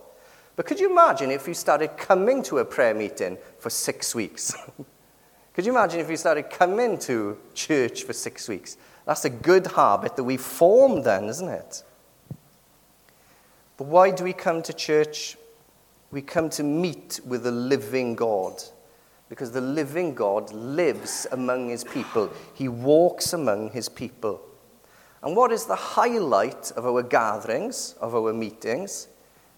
But 0.56 0.66
could 0.66 0.80
you 0.80 0.92
imagine 0.92 1.32
if 1.32 1.48
you 1.48 1.54
started 1.54 1.98
coming 1.98 2.44
to 2.44 2.60
a 2.60 2.66
prayer 2.66 2.94
meeting 2.94 3.38
for 3.60 3.70
six 3.70 4.14
weeks? 4.14 4.56
could 5.54 5.66
you 5.66 5.72
imagine 5.72 6.00
if 6.00 6.10
you 6.10 6.18
started 6.18 6.50
coming 6.50 6.98
to 7.00 7.38
church 7.54 8.04
for 8.04 8.14
six 8.14 8.48
weeks? 8.48 8.78
That's 9.06 9.26
a 9.26 9.30
good 9.30 9.68
habit 9.68 10.16
that 10.16 10.24
we 10.24 10.38
form 10.38 11.02
then, 11.02 11.26
isn't 11.26 11.50
it? 11.50 11.84
But 13.78 13.88
why 13.88 14.12
do 14.12 14.24
we 14.24 14.34
come 14.34 14.62
to 14.64 14.74
church? 14.74 15.38
We 16.12 16.22
come 16.22 16.50
to 16.52 16.64
meet 16.64 17.20
with 17.26 17.44
the 17.44 17.52
living 17.52 18.16
God 18.16 18.62
because 19.30 19.52
the 19.52 19.62
living 19.62 20.14
God 20.14 20.54
lives 20.54 21.26
among 21.32 21.70
his 21.70 21.84
people. 21.84 22.32
He 22.54 22.68
walks 22.68 23.34
among 23.34 23.72
his 23.72 23.90
people. 23.90 24.40
And 25.24 25.36
what 25.36 25.52
is 25.52 25.66
the 25.66 25.76
highlight 25.76 26.72
of 26.74 26.86
our 26.86 27.02
gatherings, 27.02 27.96
of 28.00 28.14
our 28.14 28.32
meetings? 28.32 29.08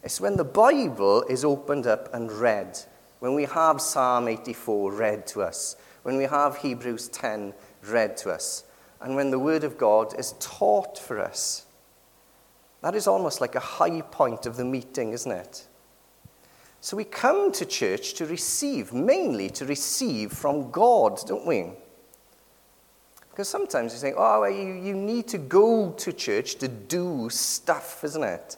It's 0.06 0.22
when 0.22 0.38
the 0.38 0.44
Bible 0.44 1.24
is 1.24 1.44
opened 1.44 1.88
up 1.88 2.14
and 2.14 2.32
read, 2.32 2.78
when 3.22 3.34
we 3.34 3.46
have 3.46 3.82
Psalm 3.82 4.28
84 4.28 4.92
read 4.92 5.26
to 5.28 5.42
us, 5.42 5.78
when 6.04 6.16
we 6.16 6.26
have 6.26 6.58
Hebrews 6.58 7.08
10 7.08 7.56
read 7.88 8.16
to 8.18 8.30
us, 8.30 8.66
and 9.02 9.16
when 9.16 9.32
the 9.32 9.40
Word 9.40 9.64
of 9.64 9.80
God 9.80 10.14
is 10.20 10.36
taught 10.40 11.00
for 11.00 11.20
us. 11.20 11.66
That 12.84 12.94
is 12.94 13.08
almost 13.08 13.42
like 13.42 13.56
a 13.56 13.60
high 13.60 14.02
point 14.02 14.46
of 14.46 14.58
the 14.58 14.64
meeting, 14.64 15.12
isn't 15.12 15.32
it? 15.32 15.66
So 16.82 16.96
we 16.96 17.04
come 17.04 17.52
to 17.54 17.66
church 17.66 18.14
to 18.14 18.28
receive, 18.28 18.94
mainly 18.94 19.50
to 19.50 19.66
receive 19.66 20.32
from 20.32 20.70
God, 20.70 21.20
don't 21.26 21.48
we? 21.48 21.72
Because 23.32 23.50
sometimes 23.50 23.94
you 23.94 24.00
think, 24.00 24.18
oh, 24.20 24.46
you, 24.46 24.74
you 24.74 24.94
need 24.94 25.28
to 25.30 25.40
go 25.40 25.94
to 25.94 26.14
church 26.14 26.58
to 26.58 26.68
do 26.68 27.28
stuff, 27.32 28.04
isn't 28.04 28.24
it? 28.24 28.58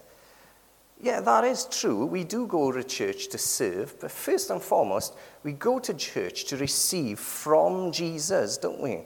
Yeah, 1.00 1.22
that 1.22 1.44
is 1.44 1.66
true. 1.66 2.06
We 2.06 2.24
do 2.24 2.48
go 2.48 2.72
to 2.72 2.84
church 2.84 3.28
to 3.30 3.38
serve, 3.38 4.00
but 4.00 4.10
first 4.10 4.50
and 4.50 4.62
foremost, 4.62 5.16
we 5.44 5.52
go 5.52 5.78
to 5.78 5.94
church 5.94 6.46
to 6.46 6.58
receive 6.58 7.20
from 7.20 7.92
Jesus, 7.92 8.58
don't 8.58 8.82
we? 8.82 9.02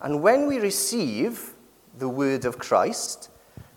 And 0.00 0.22
when 0.22 0.46
we 0.46 0.58
receive 0.58 1.54
the 1.98 2.08
word 2.08 2.46
of 2.46 2.58
Christ, 2.58 3.28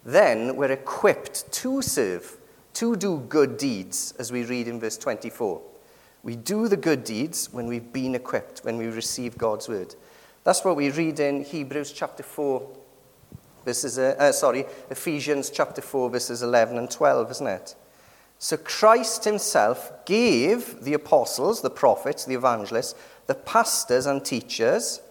then 0.05 0.55
we're 0.55 0.71
equipped 0.71 1.51
to 1.51 1.81
serve, 1.81 2.37
to 2.73 2.95
do 2.95 3.19
good 3.27 3.57
deeds, 3.57 4.13
as 4.17 4.31
we 4.31 4.43
read 4.45 4.67
in 4.69 4.79
verse 4.79 4.97
24. 4.97 5.61
We 6.23 6.35
do 6.37 6.67
the 6.69 6.77
good 6.77 7.03
deeds 7.03 7.51
when 7.51 7.67
we've 7.67 7.91
been 7.91 8.15
equipped, 8.15 8.59
when 8.59 8.77
we 8.77 8.87
receive 8.87 9.37
God's 9.37 9.67
word. 9.67 9.93
That's 10.45 10.63
what 10.63 10.75
we 10.75 10.89
read 10.89 11.19
in 11.19 11.43
Hebrews 11.43 11.91
chapter 11.91 12.23
4, 12.23 12.67
verses, 13.65 13.97
uh, 13.97 14.15
uh, 14.17 14.31
sorry, 14.31 14.65
Ephesians 14.89 15.49
chapter 15.49 15.81
4, 15.81 16.09
verses 16.11 16.41
11 16.41 16.77
and 16.77 16.89
12, 16.89 17.31
isn't 17.31 17.47
it? 17.47 17.75
So 18.37 18.57
Christ 18.57 19.25
himself 19.25 19.91
gave 20.05 20.83
the 20.83 20.93
apostles, 20.93 21.61
the 21.61 21.69
prophets, 21.69 22.25
the 22.25 22.35
evangelists, 22.35 22.95
the 23.27 23.35
pastors 23.35 24.05
and 24.05 24.23
teachers 24.23 25.01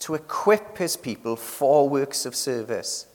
to 0.00 0.14
equip 0.14 0.78
his 0.78 0.96
people 0.96 1.36
for 1.36 1.88
works 1.88 2.26
of 2.26 2.34
service. 2.34 3.06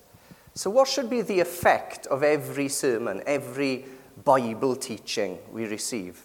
So, 0.54 0.70
what 0.70 0.88
should 0.88 1.10
be 1.10 1.22
the 1.22 1.40
effect 1.40 2.08
of 2.08 2.24
every 2.24 2.68
sermon, 2.68 3.22
every 3.26 3.86
Bible 4.24 4.76
teaching 4.76 5.38
we 5.52 5.66
receive? 5.66 6.22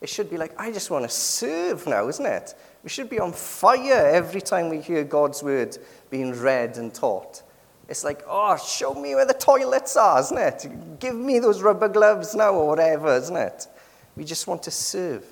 It 0.00 0.08
should 0.08 0.30
be 0.30 0.36
like, 0.36 0.58
I 0.58 0.70
just 0.70 0.90
want 0.90 1.04
to 1.04 1.08
serve 1.08 1.86
now, 1.86 2.08
isn't 2.08 2.24
it? 2.24 2.54
We 2.84 2.88
should 2.88 3.10
be 3.10 3.18
on 3.18 3.32
fire 3.32 4.06
every 4.06 4.40
time 4.40 4.68
we 4.68 4.80
hear 4.80 5.02
God's 5.02 5.42
word 5.42 5.76
being 6.10 6.38
read 6.38 6.76
and 6.76 6.94
taught. 6.94 7.42
It's 7.88 8.04
like, 8.04 8.22
oh, 8.28 8.56
show 8.58 8.94
me 8.94 9.14
where 9.14 9.24
the 9.24 9.34
toilets 9.34 9.96
are, 9.96 10.20
isn't 10.20 10.36
it? 10.36 11.00
Give 11.00 11.14
me 11.14 11.38
those 11.38 11.62
rubber 11.62 11.88
gloves 11.88 12.34
now 12.34 12.52
or 12.52 12.66
whatever, 12.68 13.14
isn't 13.16 13.36
it? 13.36 13.66
We 14.14 14.24
just 14.24 14.46
want 14.46 14.62
to 14.64 14.70
serve. 14.70 15.24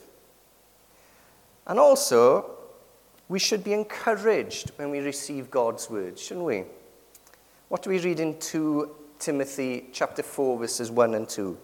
And 1.67 1.79
also, 1.79 2.51
we 3.29 3.39
should 3.39 3.65
be 3.65 3.73
encouraged 3.73 4.71
when 4.77 4.91
we 4.91 5.01
receive 5.01 5.51
God's 5.51 5.91
word, 5.91 6.19
shouldn't 6.19 6.47
we? 6.47 6.65
What 7.69 7.83
do 7.83 7.91
we 7.91 7.99
read 7.99 8.21
in 8.21 8.39
2 8.39 8.91
Timothy 9.19 9.89
chapter 9.93 10.23
4 10.23 10.59
verses 10.59 10.91
1 10.91 11.15
and 11.15 11.29
2? 11.29 11.59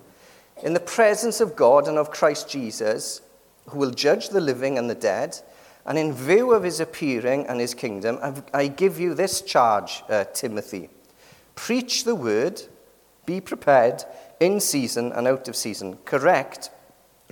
In 0.64 0.74
the 0.74 0.80
presence 0.80 1.40
of 1.40 1.56
God 1.56 1.88
and 1.88 1.96
of 1.96 2.10
Christ 2.10 2.50
Jesus, 2.50 3.22
who 3.68 3.78
will 3.78 3.92
judge 3.92 4.28
the 4.28 4.40
living 4.40 4.76
and 4.76 4.90
the 4.90 4.94
dead, 4.94 5.40
and 5.84 5.98
in 5.98 6.12
view 6.12 6.52
of 6.52 6.62
his 6.62 6.80
appearing 6.80 7.46
and 7.46 7.60
his 7.60 7.74
kingdom, 7.74 8.18
I 8.54 8.68
give 8.68 9.00
you 9.00 9.14
this 9.14 9.42
charge, 9.42 10.04
uh, 10.08 10.24
Timothy. 10.32 10.90
Preach 11.54 12.04
the 12.04 12.14
word, 12.14 12.62
be 13.26 13.40
prepared 13.40 14.04
in 14.38 14.60
season 14.60 15.12
and 15.12 15.26
out 15.26 15.48
of 15.48 15.56
season, 15.56 15.98
correct, 16.04 16.70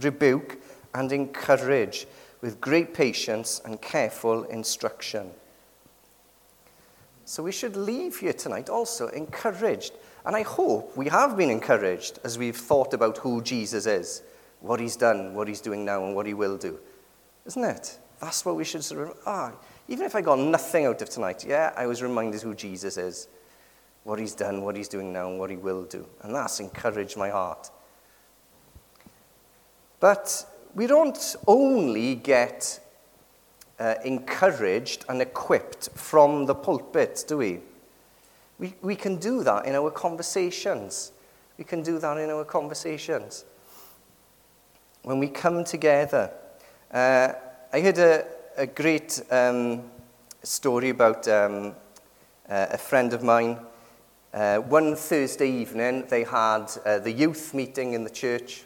rebuke, 0.02 0.60
and 0.94 1.12
encourage 1.12 2.06
with 2.40 2.60
great 2.60 2.94
patience 2.94 3.60
and 3.64 3.80
careful 3.80 4.44
instruction. 4.44 5.30
So 7.24 7.44
we 7.44 7.52
should 7.52 7.76
leave 7.76 8.18
here 8.18 8.32
tonight 8.32 8.68
also 8.68 9.08
encouraged. 9.08 9.92
And 10.26 10.34
I 10.34 10.42
hope 10.42 10.96
we 10.96 11.08
have 11.08 11.36
been 11.36 11.50
encouraged 11.50 12.18
as 12.24 12.38
we've 12.38 12.56
thought 12.56 12.92
about 12.92 13.18
who 13.18 13.40
Jesus 13.42 13.86
is, 13.86 14.22
what 14.60 14.80
he's 14.80 14.96
done, 14.96 15.34
what 15.34 15.46
he's 15.46 15.60
doing 15.60 15.84
now, 15.84 16.04
and 16.04 16.14
what 16.14 16.26
he 16.26 16.34
will 16.34 16.56
do. 16.56 16.78
Isn't 17.46 17.64
it? 17.64 17.98
That's 18.20 18.44
what 18.44 18.56
we 18.56 18.64
should 18.64 18.84
sort 18.84 19.08
of, 19.08 19.18
ah, 19.26 19.52
even 19.88 20.04
if 20.04 20.14
I 20.14 20.20
got 20.20 20.38
nothing 20.38 20.86
out 20.86 21.00
of 21.02 21.08
tonight, 21.08 21.44
yeah, 21.46 21.72
I 21.76 21.86
was 21.86 22.02
reminded 22.02 22.42
who 22.42 22.54
Jesus 22.54 22.96
is, 22.96 23.28
what 24.04 24.18
he's 24.18 24.34
done, 24.34 24.62
what 24.62 24.76
he's 24.76 24.88
doing 24.88 25.12
now, 25.12 25.28
and 25.28 25.38
what 25.38 25.50
he 25.50 25.56
will 25.56 25.84
do. 25.84 26.06
And 26.22 26.34
that's 26.34 26.60
encouraged 26.60 27.16
my 27.16 27.30
heart. 27.30 27.70
But 29.98 30.46
we 30.74 30.86
don't 30.86 31.36
only 31.46 32.14
get 32.14 32.80
uh, 33.78 33.94
encouraged 34.04 35.06
and 35.08 35.22
equipped 35.22 35.88
from 35.94 36.46
the 36.46 36.54
pulpit, 36.54 37.24
do 37.26 37.38
we? 37.38 37.60
we? 38.58 38.74
We 38.82 38.96
can 38.96 39.16
do 39.16 39.42
that 39.44 39.66
in 39.66 39.74
our 39.74 39.90
conversations. 39.90 41.12
We 41.56 41.64
can 41.64 41.82
do 41.82 41.98
that 41.98 42.18
in 42.18 42.30
our 42.30 42.44
conversations. 42.44 43.44
When 45.02 45.18
we 45.18 45.28
come 45.28 45.64
together, 45.64 46.30
uh, 46.92 47.32
I 47.72 47.82
heard 47.82 47.98
a, 47.98 48.26
a 48.56 48.66
great 48.66 49.22
um, 49.30 49.84
story 50.42 50.88
about 50.88 51.28
um, 51.28 51.76
uh, 52.48 52.66
a 52.72 52.76
friend 52.76 53.12
of 53.12 53.22
mine. 53.22 53.60
Uh, 54.34 54.56
one 54.56 54.96
Thursday 54.96 55.48
evening, 55.48 56.04
they 56.08 56.24
had 56.24 56.66
uh, 56.84 56.98
the 56.98 57.12
youth 57.12 57.54
meeting 57.54 57.92
in 57.92 58.02
the 58.02 58.10
church, 58.10 58.64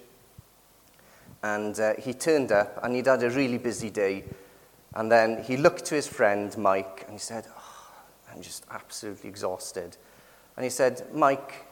and 1.43 1.79
uh, 1.79 1.93
he 1.99 2.15
turned 2.15 2.51
up, 2.51 2.83
and 2.83 2.95
he'd 2.95 3.05
had 3.05 3.23
a 3.23 3.29
really 3.29 3.59
busy 3.59 3.91
day. 3.91 4.25
And 4.95 5.13
then 5.13 5.43
he 5.43 5.59
looked 5.59 5.85
to 5.87 5.97
his 5.97 6.07
friend, 6.07 6.57
Mike, 6.57 7.03
and 7.03 7.13
he 7.13 7.19
said, 7.19 7.47
oh, 7.55 7.93
I'm 8.33 8.41
just 8.41 8.65
absolutely 8.71 9.29
exhausted. 9.29 9.99
And 10.57 10.65
he 10.65 10.71
said, 10.71 11.03
Mike, 11.13 11.67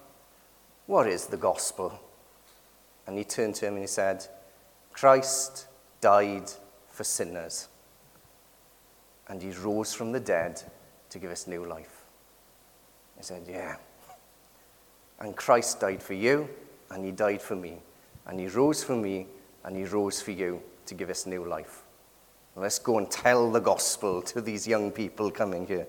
what 0.85 1.07
is 1.07 1.29
the 1.29 1.39
gospel? 1.39 1.99
And 3.07 3.17
he 3.17 3.25
turned 3.25 3.55
to 3.55 3.69
him 3.69 3.75
and 3.75 3.83
he 3.83 3.89
said, 3.89 4.27
Christ 4.93 5.67
died 6.03 6.51
for 6.93 7.05
sinners. 7.05 7.69
And 9.29 9.43
he 9.43 9.51
rose 9.51 9.93
from 9.95 10.13
the 10.13 10.21
dead 10.21 10.63
to 11.11 11.19
give 11.19 11.31
us 11.31 11.47
new 11.47 11.65
life. 11.65 12.05
I 13.19 13.23
said, 13.23 13.43
Yeah. 13.49 13.77
And 15.19 15.37
Christ 15.37 15.81
died 15.81 16.03
for 16.03 16.15
you, 16.15 16.49
and 16.91 17.05
he 17.05 17.13
died 17.13 17.41
for 17.41 17.57
me. 17.57 17.79
And 18.27 18.39
he 18.39 18.49
rose 18.49 18.85
for 18.85 18.97
me, 18.97 19.27
and 19.65 19.77
he 19.77 19.85
rose 19.85 20.21
for 20.21 20.33
you 20.33 20.63
to 20.87 20.95
give 20.95 21.11
us 21.11 21.27
new 21.27 21.45
life. 21.45 21.83
Let's 22.55 22.79
go 22.79 22.99
and 22.99 23.11
tell 23.11 23.51
the 23.51 23.61
gospel 23.61 24.21
to 24.23 24.41
these 24.41 24.67
young 24.67 24.91
people 24.91 25.31
coming 25.31 25.67
here. 25.67 25.87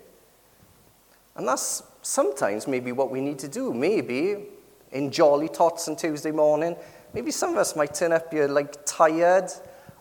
And 1.35 1.47
that's 1.47 1.83
sometimes 2.03 2.67
maybe 2.67 2.91
what 2.91 3.11
we 3.11 3.19
need 3.19 3.39
to 3.39 3.47
do. 3.47 3.73
Maybe 3.73 4.45
in 4.91 5.11
jolly 5.11 5.49
tots 5.49 5.87
on 5.87 5.95
Tuesday 5.95 6.31
morning, 6.31 6.75
maybe 7.13 7.31
some 7.31 7.49
of 7.51 7.57
us 7.57 7.75
might 7.75 7.93
turn 7.93 8.13
up 8.13 8.31
here 8.31 8.47
like 8.47 8.85
tired 8.85 9.51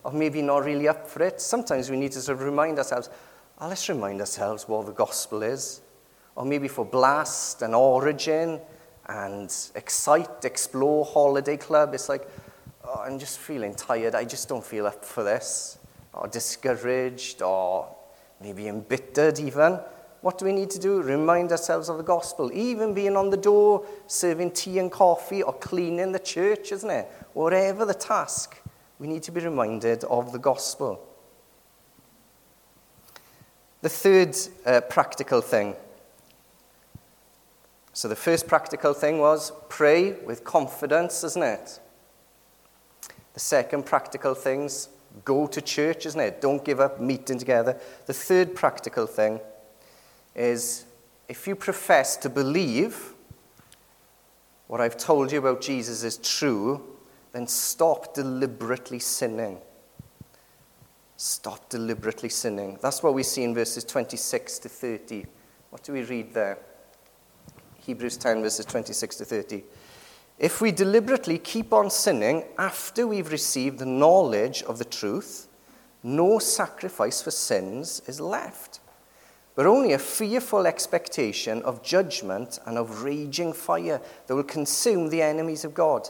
or 0.03 0.11
maybe 0.11 0.41
not 0.41 0.65
really 0.65 0.87
up 0.87 1.07
for 1.07 1.23
it. 1.23 1.39
Sometimes 1.39 1.89
we 1.89 1.97
need 1.97 2.11
to 2.11 2.21
sort 2.21 2.39
of 2.39 2.45
remind 2.45 2.77
ourselves, 2.77 3.09
oh, 3.59 3.67
let's 3.67 3.87
remind 3.89 4.19
ourselves 4.19 4.67
what 4.67 4.85
the 4.85 4.91
gospel 4.91 5.43
is. 5.43 5.81
Or 6.35 6.45
maybe 6.45 6.67
for 6.67 6.83
Blast 6.83 7.61
and 7.61 7.75
Origin 7.75 8.59
and 9.07 9.55
Excite, 9.75 10.45
Explore, 10.45 11.05
Holiday 11.05 11.57
Club, 11.57 11.93
it's 11.93 12.09
like, 12.09 12.27
oh, 12.83 13.03
I'm 13.05 13.19
just 13.19 13.39
feeling 13.39 13.75
tired. 13.75 14.15
I 14.15 14.25
just 14.25 14.49
don't 14.49 14.65
feel 14.65 14.87
up 14.87 15.05
for 15.05 15.23
this. 15.23 15.77
Or 16.13 16.27
discouraged 16.27 17.41
or 17.41 17.87
maybe 18.41 18.67
embittered 18.67 19.39
even. 19.39 19.79
What 20.21 20.37
do 20.37 20.45
we 20.45 20.53
need 20.53 20.69
to 20.71 20.79
do? 20.79 21.01
Remind 21.01 21.51
ourselves 21.51 21.89
of 21.89 21.97
the 21.97 22.03
gospel. 22.03 22.51
Even 22.53 22.93
being 22.93 23.17
on 23.17 23.29
the 23.29 23.37
door, 23.37 23.85
serving 24.07 24.51
tea 24.51 24.79
and 24.79 24.91
coffee, 24.91 25.43
or 25.43 25.53
cleaning 25.53 26.11
the 26.11 26.19
church, 26.19 26.71
isn't 26.71 26.89
it? 26.89 27.11
Whatever 27.33 27.85
the 27.85 27.93
task 27.93 28.57
we 29.03 29.09
need 29.09 29.21
to 29.23 29.33
be 29.33 29.41
reminded 29.41 30.05
of 30.05 30.31
the 30.31 30.39
gospel. 30.39 31.05
The 33.81 33.89
third 33.89 34.33
uh, 34.65 34.79
practical 34.79 35.41
thing. 35.41 35.75
So, 37.91 38.07
the 38.07 38.15
first 38.15 38.47
practical 38.47 38.93
thing 38.93 39.19
was 39.19 39.51
pray 39.67 40.13
with 40.13 40.45
confidence, 40.45 41.21
isn't 41.25 41.43
it? 41.43 41.81
The 43.33 43.41
second 43.41 43.85
practical 43.85 44.35
thing's 44.35 44.87
go 45.25 45.47
to 45.47 45.61
church, 45.61 46.05
isn't 46.05 46.21
it? 46.21 46.39
Don't 46.39 46.63
give 46.63 46.79
up 46.79 47.01
meeting 47.01 47.37
together. 47.37 47.77
The 48.05 48.13
third 48.13 48.55
practical 48.55 49.05
thing 49.05 49.41
is 50.33 50.85
if 51.27 51.45
you 51.45 51.57
profess 51.57 52.15
to 52.15 52.29
believe 52.29 53.13
what 54.67 54.79
I've 54.79 54.95
told 54.95 55.33
you 55.33 55.39
about 55.39 55.59
Jesus 55.59 56.05
is 56.05 56.15
true, 56.19 56.92
then 57.33 57.47
stop 57.47 58.13
deliberately 58.13 58.99
sinning. 58.99 59.59
Stop 61.17 61.67
deliberately 61.69 62.29
sinning. 62.29 62.77
That's 62.81 63.03
what 63.03 63.13
we 63.13 63.23
see 63.23 63.43
in 63.43 63.53
verses 63.53 63.83
26 63.83 64.59
to 64.59 64.69
30. 64.69 65.25
What 65.71 65.83
do 65.83 65.93
we 65.93 66.03
read 66.03 66.33
there? 66.33 66.59
Hebrews 67.77 68.17
10, 68.17 68.41
verses 68.41 68.65
26 68.65 69.17
to 69.17 69.25
30. 69.25 69.63
If 70.39 70.61
we 70.61 70.71
deliberately 70.71 71.37
keep 71.37 71.73
on 71.73 71.89
sinning 71.89 72.45
after 72.57 73.07
we've 73.07 73.31
received 73.31 73.79
the 73.79 73.85
knowledge 73.85 74.63
of 74.63 74.77
the 74.77 74.85
truth, 74.85 75.47
no 76.03 76.39
sacrifice 76.39 77.21
for 77.21 77.31
sins 77.31 78.01
is 78.07 78.19
left, 78.19 78.79
but 79.55 79.65
only 79.65 79.93
a 79.93 79.99
fearful 79.99 80.67
expectation 80.67 81.61
of 81.63 81.83
judgment 81.83 82.59
and 82.65 82.77
of 82.77 83.03
raging 83.03 83.53
fire 83.53 84.01
that 84.27 84.35
will 84.35 84.43
consume 84.43 85.09
the 85.09 85.21
enemies 85.21 85.63
of 85.63 85.73
God. 85.73 86.09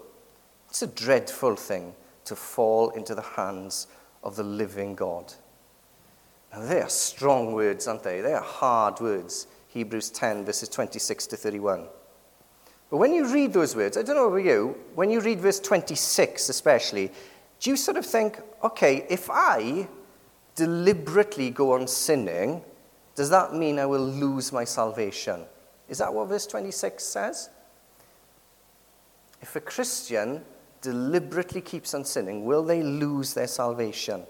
It's 0.71 0.81
a 0.81 0.87
dreadful 0.87 1.57
thing 1.57 1.93
to 2.23 2.33
fall 2.33 2.91
into 2.91 3.13
the 3.13 3.21
hands 3.21 3.87
of 4.23 4.37
the 4.37 4.43
living 4.43 4.95
God. 4.95 5.33
Now, 6.53 6.61
they 6.61 6.81
are 6.81 6.87
strong 6.87 7.51
words, 7.51 7.89
aren't 7.89 8.03
they? 8.03 8.21
They 8.21 8.31
are 8.31 8.41
hard 8.41 9.01
words. 9.01 9.47
Hebrews 9.67 10.11
10, 10.11 10.45
verses 10.45 10.69
26 10.69 11.27
to 11.27 11.35
31. 11.35 11.87
But 12.89 12.97
when 12.97 13.11
you 13.11 13.33
read 13.33 13.51
those 13.51 13.75
words, 13.75 13.97
I 13.97 14.01
don't 14.01 14.15
know 14.15 14.29
about 14.29 14.45
you, 14.45 14.77
when 14.95 15.09
you 15.09 15.19
read 15.19 15.41
verse 15.41 15.59
26 15.59 16.47
especially, 16.47 17.11
do 17.59 17.69
you 17.69 17.75
sort 17.75 17.97
of 17.97 18.05
think, 18.05 18.39
okay, 18.63 19.05
if 19.09 19.29
I 19.29 19.89
deliberately 20.55 21.49
go 21.49 21.73
on 21.73 21.85
sinning, 21.85 22.61
does 23.15 23.29
that 23.29 23.53
mean 23.53 23.77
I 23.77 23.85
will 23.85 24.07
lose 24.07 24.53
my 24.53 24.63
salvation? 24.63 25.43
Is 25.89 25.97
that 25.97 26.13
what 26.13 26.29
verse 26.29 26.47
26 26.47 27.03
says? 27.03 27.49
If 29.41 29.57
a 29.57 29.59
Christian 29.59 30.45
deliberately 30.81 31.61
keeps 31.61 31.93
on 31.93 32.03
sinning, 32.03 32.45
will 32.45 32.63
they 32.63 32.81
lose 32.81 33.33
their 33.33 33.47
salvation? 33.47 34.23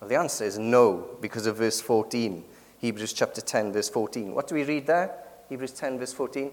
Well, 0.00 0.08
the 0.08 0.16
answer 0.16 0.44
is 0.44 0.58
no, 0.58 1.16
because 1.20 1.46
of 1.46 1.56
verse 1.56 1.80
14. 1.80 2.44
Hebrews 2.78 3.12
chapter 3.12 3.40
10, 3.40 3.72
verse 3.72 3.88
14. 3.88 4.34
What 4.34 4.48
do 4.48 4.54
we 4.54 4.64
read 4.64 4.86
there? 4.86 5.14
Hebrews 5.48 5.72
10, 5.72 5.98
verse 5.98 6.12
14. 6.12 6.50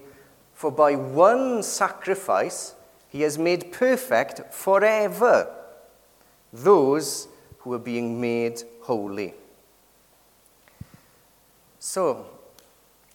For 0.54 0.70
by 0.70 0.94
one 0.94 1.62
sacrifice 1.62 2.74
he 3.08 3.22
has 3.22 3.38
made 3.38 3.72
perfect 3.72 4.54
forever 4.54 5.54
those 6.52 7.28
who 7.58 7.72
are 7.72 7.78
being 7.78 8.20
made 8.20 8.62
holy. 8.82 9.34
So, 11.78 12.26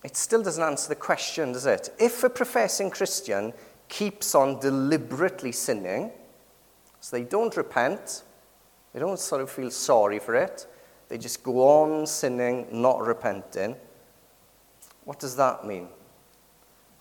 it 0.03 0.15
still 0.15 0.43
doesn't 0.43 0.63
answer 0.63 0.89
the 0.89 0.95
question, 0.95 1.53
does 1.53 1.65
it? 1.65 1.89
If 1.99 2.23
a 2.23 2.29
professing 2.29 2.89
Christian 2.89 3.53
keeps 3.89 4.35
on 4.35 4.59
deliberately 4.59 5.51
sinning, 5.51 6.11
so 6.99 7.17
they 7.17 7.23
don't 7.23 7.55
repent, 7.55 8.23
they 8.93 8.99
don't 8.99 9.19
sort 9.19 9.41
of 9.41 9.49
feel 9.49 9.71
sorry 9.71 10.19
for 10.19 10.35
it, 10.35 10.67
they 11.09 11.17
just 11.17 11.43
go 11.43 11.67
on 11.67 12.05
sinning, 12.05 12.67
not 12.71 13.05
repenting, 13.05 13.75
what 15.07 15.19
does 15.19 15.37
that 15.37 15.65
mean? 15.65 15.87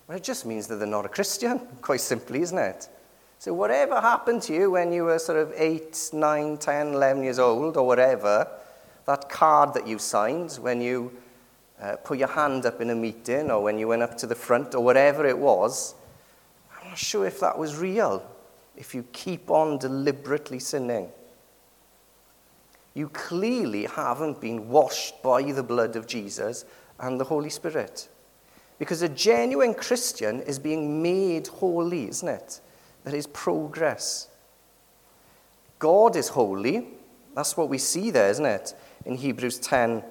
Well, 0.06 0.16
it 0.16 0.22
just 0.22 0.46
means 0.46 0.68
that 0.68 0.76
they're 0.76 0.86
not 0.86 1.04
a 1.04 1.08
Christian, 1.08 1.58
quite 1.82 2.00
simply, 2.00 2.40
isn't 2.42 2.56
it? 2.56 2.88
So, 3.40 3.52
whatever 3.52 4.00
happened 4.00 4.42
to 4.42 4.54
you 4.54 4.70
when 4.70 4.92
you 4.92 5.04
were 5.04 5.18
sort 5.18 5.38
of 5.38 5.52
8, 5.56 6.10
9, 6.12 6.56
10, 6.56 6.86
11 6.94 7.22
years 7.24 7.38
old, 7.40 7.76
or 7.76 7.84
whatever, 7.84 8.48
that 9.06 9.28
card 9.28 9.74
that 9.74 9.88
you 9.88 9.98
signed 9.98 10.52
when 10.60 10.80
you 10.80 11.12
uh, 11.82 11.96
put 11.96 12.18
your 12.18 12.28
hand 12.28 12.64
up 12.64 12.80
in 12.80 12.90
a 12.90 12.94
meeting, 12.94 13.50
or 13.50 13.62
when 13.62 13.76
you 13.76 13.88
went 13.88 14.02
up 14.02 14.16
to 14.18 14.26
the 14.28 14.36
front, 14.36 14.74
or 14.76 14.84
whatever 14.84 15.26
it 15.26 15.36
was, 15.36 15.96
not 16.96 17.00
sure 17.00 17.26
if 17.26 17.40
that 17.40 17.58
was 17.58 17.76
real, 17.76 18.26
if 18.74 18.94
you 18.94 19.04
keep 19.12 19.50
on 19.50 19.76
deliberately 19.76 20.58
sinning. 20.58 21.10
You 22.94 23.10
clearly 23.10 23.84
haven't 23.84 24.40
been 24.40 24.70
washed 24.70 25.22
by 25.22 25.42
the 25.42 25.62
blood 25.62 25.94
of 25.96 26.06
Jesus 26.06 26.64
and 26.98 27.20
the 27.20 27.24
Holy 27.24 27.50
Spirit. 27.50 28.08
Because 28.78 29.02
a 29.02 29.10
genuine 29.10 29.74
Christian 29.74 30.40
is 30.40 30.58
being 30.58 31.02
made 31.02 31.48
holy, 31.48 32.08
isn't 32.08 32.28
it? 32.28 32.62
There 33.04 33.14
is 33.14 33.26
progress. 33.26 34.28
God 35.78 36.16
is 36.16 36.28
holy. 36.28 36.88
That's 37.34 37.58
what 37.58 37.68
we 37.68 37.76
see 37.76 38.10
there, 38.10 38.30
isn't 38.30 38.46
it? 38.46 38.74
In 39.04 39.16
Hebrews 39.16 39.58
10, 39.58 40.02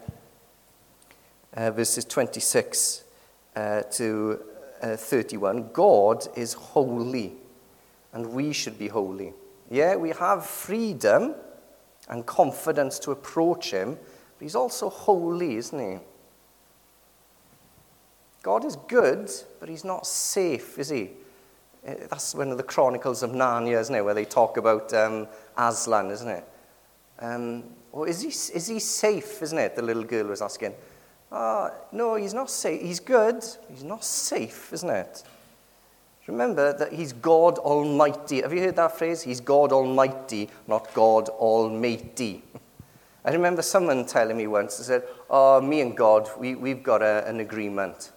uh, 1.55 1.71
verses 1.71 2.05
26 2.05 3.05
uh, 3.55 3.81
to 3.93 4.39
uh, 4.85 4.95
31. 4.95 5.71
God 5.73 6.27
is 6.35 6.53
holy, 6.53 7.33
and 8.13 8.27
we 8.27 8.53
should 8.53 8.77
be 8.77 8.87
holy. 8.87 9.33
Yeah, 9.69 9.95
we 9.95 10.11
have 10.11 10.45
freedom 10.45 11.33
and 12.07 12.25
confidence 12.25 12.99
to 12.99 13.11
approach 13.11 13.71
Him, 13.71 13.95
but 13.97 14.43
He's 14.43 14.55
also 14.55 14.89
holy, 14.89 15.55
isn't 15.55 15.79
He? 15.79 15.99
God 18.45 18.63
is 18.63 18.75
good, 18.75 19.31
but 19.59 19.69
he's 19.69 19.83
not 19.83 20.05
safe, 20.05 20.77
is 20.77 20.89
he? 20.89 21.09
Uh, 21.85 21.95
that's 22.11 22.35
one 22.35 22.51
of 22.51 22.57
the 22.57 22.63
Chronicles 22.63 23.23
of 23.23 23.31
Narnia, 23.31 23.79
isn't 23.81 23.95
it, 23.95 24.05
where 24.05 24.13
they 24.13 24.23
talk 24.23 24.57
about 24.57 24.93
um, 24.93 25.27
Aslan, 25.57 26.11
isn't 26.11 26.29
it? 26.29 26.47
Um, 27.17 27.63
or 27.91 28.07
is 28.07 28.21
he, 28.21 28.27
is 28.27 28.67
he 28.67 28.77
safe, 28.77 29.41
isn't 29.41 29.57
it? 29.57 29.75
The 29.75 29.81
little 29.81 30.03
girl 30.03 30.27
was 30.27 30.43
asking. 30.43 30.75
Oh, 31.37 31.69
no, 31.91 32.15
he's 32.15 32.33
not 32.33 32.49
safe. 32.49 32.81
He's 32.81 33.01
good. 33.01 33.43
He's 33.69 33.83
not 33.83 34.05
safe, 34.05 34.71
isn't 34.71 34.89
it? 34.89 35.21
Remember 36.27 36.71
that 36.71 36.93
he's 36.93 37.11
God 37.11 37.57
Almighty. 37.57 38.41
Have 38.41 38.53
you 38.53 38.61
heard 38.61 38.77
that 38.77 38.97
phrase? 38.97 39.21
He's 39.21 39.41
God 39.41 39.73
Almighty, 39.73 40.49
not 40.65 40.93
God 40.93 41.27
Almighty. 41.27 42.41
I 43.25 43.31
remember 43.31 43.61
someone 43.61 44.05
telling 44.05 44.37
me 44.37 44.47
once, 44.47 44.77
they 44.77 44.85
said, 44.85 45.03
Oh, 45.29 45.59
me 45.59 45.81
and 45.81 45.97
God, 45.97 46.29
we, 46.39 46.55
we've 46.55 46.81
got 46.81 47.01
a, 47.01 47.27
an 47.27 47.41
agreement. 47.41 48.13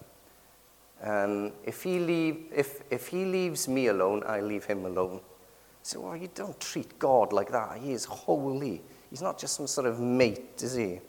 Um, 1.02 1.50
if, 1.64 1.83
he 1.83 1.98
leave, 1.98 2.44
if, 2.54 2.83
if 2.88 3.09
he 3.09 3.24
leaves 3.24 3.66
me 3.66 3.88
alone, 3.88 4.22
I 4.26 4.40
leave 4.42 4.64
him 4.64 4.85
alone. 4.87 5.20
So, 5.83 6.02
well, 6.02 6.16
you 6.16 6.28
don't 6.37 6.59
treat 6.61 7.00
God 7.00 7.33
like 7.33 7.50
that. 7.50 7.78
He 7.78 7.90
is 7.90 8.04
holy. 8.04 8.81
He's 9.11 9.22
not 9.22 9.40
just 9.40 9.57
some 9.57 9.66
sort 9.66 9.88
of 9.88 9.98
mate, 9.98 10.62
is 10.62 10.76
he? 10.76 11.00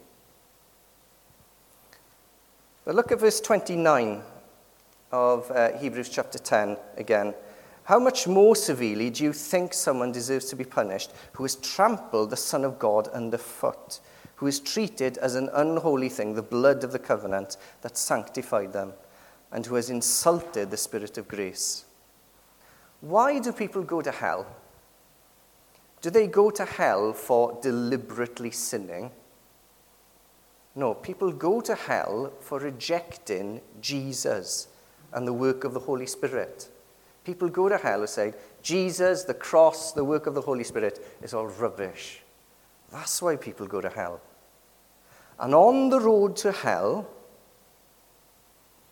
But 2.90 2.96
look 2.96 3.12
at 3.12 3.20
verse 3.20 3.40
29 3.40 4.24
of 5.12 5.52
uh, 5.52 5.78
Hebrews 5.78 6.10
chapter 6.10 6.40
10 6.40 6.76
again. 6.98 7.36
How 7.84 8.00
much 8.00 8.26
more 8.26 8.56
severely 8.56 9.12
do 9.12 9.24
you 9.24 9.32
think 9.32 9.76
someone 9.76 10.12
deserves 10.12 10.46
to 10.46 10.56
be 10.56 10.64
punished 10.64 11.12
who 11.34 11.44
has 11.44 11.54
trampled 11.58 12.32
the 12.32 12.36
Son 12.36 12.66
of 12.66 12.80
God 12.80 13.08
underfoot, 13.10 14.00
who 14.38 14.48
has 14.48 14.60
treated 14.60 15.20
as 15.20 15.36
an 15.36 15.52
unholy 15.54 16.10
thing 16.10 16.34
the 16.34 16.42
blood 16.42 16.84
of 16.84 16.92
the 16.92 16.98
covenant 16.98 17.58
that 17.84 17.96
sanctified 17.96 18.74
them? 18.74 18.94
and 19.52 19.68
who 19.68 19.76
has 19.76 19.92
insulted 19.92 20.72
the 20.72 20.78
Spirit 20.78 21.20
of 21.20 21.28
grace. 21.28 21.86
Why 23.02 23.38
do 23.38 23.52
people 23.52 23.84
go 23.84 24.02
to 24.02 24.12
hell? 24.12 24.48
Do 26.02 26.10
they 26.10 26.26
go 26.26 26.50
to 26.50 26.66
hell 26.66 27.14
for 27.14 27.56
deliberately 27.62 28.50
sinning? 28.50 29.12
No, 30.76 30.94
people 30.94 31.32
go 31.32 31.62
to 31.62 31.76
hell 31.76 32.32
for 32.40 32.60
rejecting 32.60 33.62
Jesus 33.82 34.68
and 35.14 35.28
the 35.28 35.34
work 35.34 35.64
of 35.64 35.74
the 35.74 35.80
Holy 35.80 36.06
Spirit. 36.06 36.70
People 37.24 37.50
go 37.50 37.70
to 37.70 37.78
hell 37.78 38.02
and 38.02 38.10
say, 38.10 38.34
Jesus, 38.62 39.24
the 39.24 39.34
cross, 39.34 39.92
the 39.92 40.04
work 40.04 40.28
of 40.28 40.36
the 40.36 40.42
Holy 40.42 40.64
Spirit 40.64 41.06
is 41.22 41.34
all 41.34 41.48
rubbish. 41.48 42.22
That's 42.92 43.22
why 43.22 43.36
people 43.36 43.68
go 43.68 43.82
to 43.82 43.90
hell. 43.90 44.22
And 45.40 45.54
on 45.56 45.90
the 45.90 46.00
road 46.00 46.36
to 46.38 46.52
hell, 46.52 47.08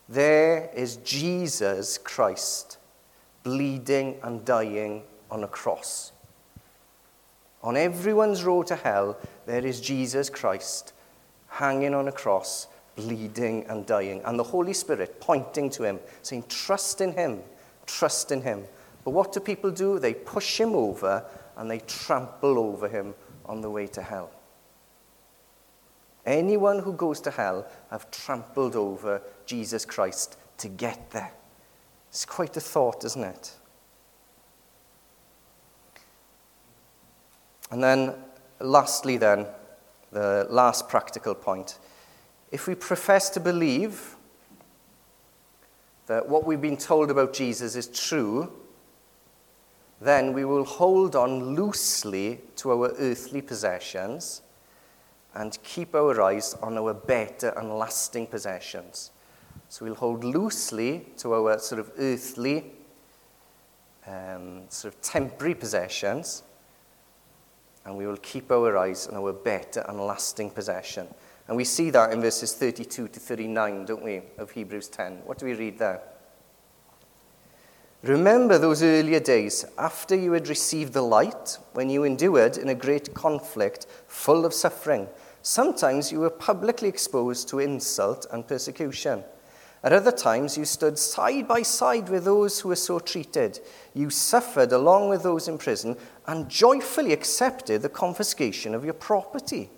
there 0.08 0.70
is 0.74 0.96
Jesus 0.98 1.98
Christ 1.98 2.78
bleeding 3.42 4.18
and 4.22 4.44
dying 4.44 5.02
on 5.30 5.44
a 5.44 5.48
cross. 5.48 6.12
On 7.62 7.76
everyone's 7.76 8.44
road 8.44 8.66
to 8.68 8.76
hell, 8.76 9.18
there 9.46 9.64
is 9.64 9.80
Jesus 9.80 10.30
Christ 10.30 10.92
hanging 11.48 11.94
on 11.94 12.08
a 12.08 12.12
cross, 12.12 12.68
bleeding 12.96 13.64
and 13.68 13.86
dying, 13.86 14.22
and 14.24 14.38
the 14.38 14.44
Holy 14.44 14.72
Spirit 14.72 15.20
pointing 15.20 15.70
to 15.70 15.84
him, 15.84 15.98
saying, 16.22 16.44
Trust 16.48 17.00
in 17.00 17.12
him, 17.12 17.40
trust 17.86 18.32
in 18.32 18.42
him. 18.42 18.64
But 19.04 19.10
what 19.10 19.32
do 19.32 19.40
people 19.40 19.70
do? 19.70 19.98
They 19.98 20.14
push 20.14 20.60
him 20.60 20.74
over 20.74 21.24
and 21.56 21.70
they 21.70 21.78
trample 21.80 22.58
over 22.58 22.88
him 22.88 23.14
on 23.46 23.60
the 23.60 23.70
way 23.70 23.86
to 23.88 24.02
hell. 24.02 24.30
Anyone 26.26 26.80
who 26.80 26.92
goes 26.92 27.20
to 27.22 27.30
hell 27.30 27.66
have 27.90 28.10
trampled 28.10 28.76
over 28.76 29.22
Jesus 29.46 29.84
Christ 29.86 30.36
to 30.58 30.68
get 30.68 31.10
there. 31.10 31.32
It's 32.10 32.26
quite 32.26 32.56
a 32.56 32.60
thought, 32.60 33.04
isn't 33.04 33.24
it? 33.24 33.54
And 37.70 37.82
then, 37.82 38.14
lastly, 38.60 39.16
then, 39.16 39.46
the 40.12 40.46
last 40.50 40.88
practical 40.88 41.34
point. 41.34 41.78
If 42.50 42.66
we 42.66 42.74
profess 42.74 43.30
to 43.30 43.40
believe 43.40 44.16
that 46.06 46.28
what 46.28 46.46
we've 46.46 46.60
been 46.60 46.76
told 46.76 47.10
about 47.10 47.34
Jesus 47.34 47.76
is 47.76 47.86
true, 47.88 48.50
then 50.00 50.32
we 50.32 50.44
will 50.44 50.64
hold 50.64 51.14
on 51.16 51.54
loosely 51.54 52.40
to 52.56 52.70
our 52.70 52.92
earthly 52.98 53.42
possessions 53.42 54.42
and 55.34 55.58
keep 55.62 55.94
our 55.94 56.20
eyes 56.22 56.54
on 56.62 56.78
our 56.78 56.94
better 56.94 57.50
and 57.50 57.78
lasting 57.78 58.26
possessions. 58.26 59.10
So 59.68 59.84
we'll 59.84 59.94
hold 59.94 60.24
loosely 60.24 61.06
to 61.18 61.34
our 61.34 61.58
sort 61.58 61.80
of 61.80 61.92
earthly, 61.98 62.72
um, 64.06 64.62
sort 64.70 64.94
of 64.94 65.00
temporary 65.02 65.54
possessions, 65.54 66.42
and 67.88 67.96
we 67.96 68.06
will 68.06 68.18
keep 68.18 68.52
our 68.52 68.76
eyes 68.76 69.06
on 69.06 69.16
our 69.16 69.32
better 69.32 69.82
and 69.88 69.98
lasting 69.98 70.50
possession. 70.50 71.08
And 71.46 71.56
we 71.56 71.64
see 71.64 71.88
that 71.88 72.12
in 72.12 72.20
verses 72.20 72.52
32 72.52 73.08
to 73.08 73.18
39, 73.18 73.86
don't 73.86 74.04
we, 74.04 74.20
of 74.36 74.50
Hebrews 74.50 74.88
10. 74.88 75.22
What 75.24 75.38
do 75.38 75.46
we 75.46 75.54
read 75.54 75.78
there? 75.78 76.02
Remember 78.02 78.58
those 78.58 78.82
earlier 78.82 79.20
days 79.20 79.64
after 79.78 80.14
you 80.14 80.32
had 80.32 80.48
received 80.48 80.92
the 80.92 81.00
light, 81.00 81.56
when 81.72 81.88
you 81.88 82.04
endured 82.04 82.58
in 82.58 82.68
a 82.68 82.74
great 82.74 83.14
conflict 83.14 83.86
full 84.06 84.44
of 84.44 84.52
suffering. 84.52 85.08
Sometimes 85.40 86.12
you 86.12 86.20
were 86.20 86.28
publicly 86.28 86.90
exposed 86.90 87.48
to 87.48 87.58
insult 87.58 88.26
and 88.30 88.46
persecution. 88.46 89.24
At 89.82 89.92
other 89.92 90.10
times, 90.10 90.58
you 90.58 90.64
stood 90.64 90.98
side 90.98 91.46
by 91.46 91.62
side 91.62 92.08
with 92.08 92.24
those 92.24 92.60
who 92.60 92.68
were 92.68 92.76
so 92.76 92.98
treated. 92.98 93.60
You 93.94 94.10
suffered 94.10 94.72
along 94.72 95.08
with 95.08 95.22
those 95.22 95.46
in 95.46 95.56
prison 95.56 95.96
and 96.28 96.48
joyfully 96.48 97.12
accepted 97.12 97.82
the 97.82 97.88
confiscation 97.88 98.74
of 98.74 98.84
your 98.84 98.94
property. 98.94 99.70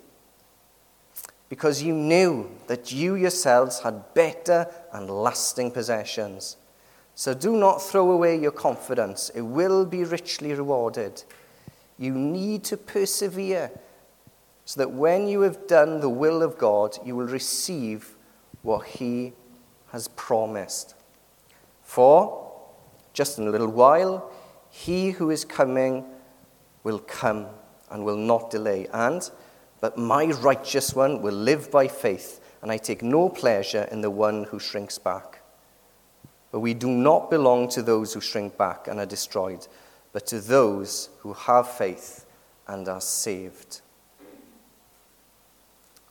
Because 1.47 1.81
you 1.81 1.93
knew 1.93 2.51
that 2.67 2.91
you 2.91 3.15
yourselves 3.15 3.79
had 3.79 4.13
better 4.13 4.67
and 4.93 5.09
lasting 5.09 5.71
possessions. 5.71 6.57
So 7.15 7.33
do 7.33 7.55
not 7.55 7.81
throw 7.81 8.11
away 8.11 8.37
your 8.37 8.51
confidence, 8.51 9.31
it 9.33 9.41
will 9.41 9.85
be 9.85 10.03
richly 10.03 10.53
rewarded. 10.53 11.23
You 11.97 12.13
need 12.13 12.63
to 12.65 12.77
persevere 12.77 13.71
so 14.65 14.81
that 14.81 14.91
when 14.91 15.27
you 15.27 15.41
have 15.41 15.67
done 15.67 16.01
the 16.01 16.09
will 16.09 16.43
of 16.43 16.57
God, 16.57 16.97
you 17.05 17.15
will 17.15 17.27
receive 17.27 18.15
what 18.61 18.85
He 18.85 19.33
has 19.91 20.09
promised. 20.09 20.95
For 21.81 22.51
just 23.13 23.37
in 23.39 23.47
a 23.47 23.51
little 23.51 23.71
while, 23.71 24.31
he 24.69 25.11
who 25.11 25.29
is 25.29 25.43
coming 25.43 26.05
will 26.83 26.99
come 26.99 27.47
and 27.89 28.03
will 28.03 28.17
not 28.17 28.49
delay. 28.49 28.87
And, 28.93 29.29
but 29.79 29.97
my 29.97 30.25
righteous 30.25 30.95
one 30.95 31.21
will 31.21 31.33
live 31.33 31.71
by 31.71 31.87
faith, 31.87 32.39
and 32.61 32.71
I 32.71 32.77
take 32.77 33.01
no 33.01 33.29
pleasure 33.29 33.87
in 33.91 34.01
the 34.01 34.11
one 34.11 34.45
who 34.45 34.59
shrinks 34.59 34.97
back. 34.97 35.41
But 36.51 36.59
we 36.59 36.73
do 36.73 36.89
not 36.89 37.29
belong 37.29 37.69
to 37.69 37.81
those 37.81 38.13
who 38.13 38.21
shrink 38.21 38.57
back 38.57 38.87
and 38.87 38.99
are 38.99 39.05
destroyed, 39.05 39.67
but 40.11 40.27
to 40.27 40.39
those 40.39 41.09
who 41.19 41.33
have 41.33 41.69
faith 41.69 42.25
and 42.67 42.87
are 42.87 43.01
saved. 43.01 43.81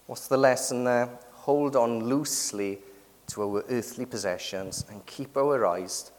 What's 0.06 0.28
the 0.28 0.36
lesson 0.36 0.84
there? 0.84 1.08
Hold 1.32 1.76
on 1.76 2.04
loosely 2.04 2.80
to 3.28 3.42
our 3.42 3.64
earthly 3.70 4.06
possessions 4.06 4.84
and 4.90 5.04
keep 5.06 5.36
our 5.36 5.64
eyes 5.66 6.10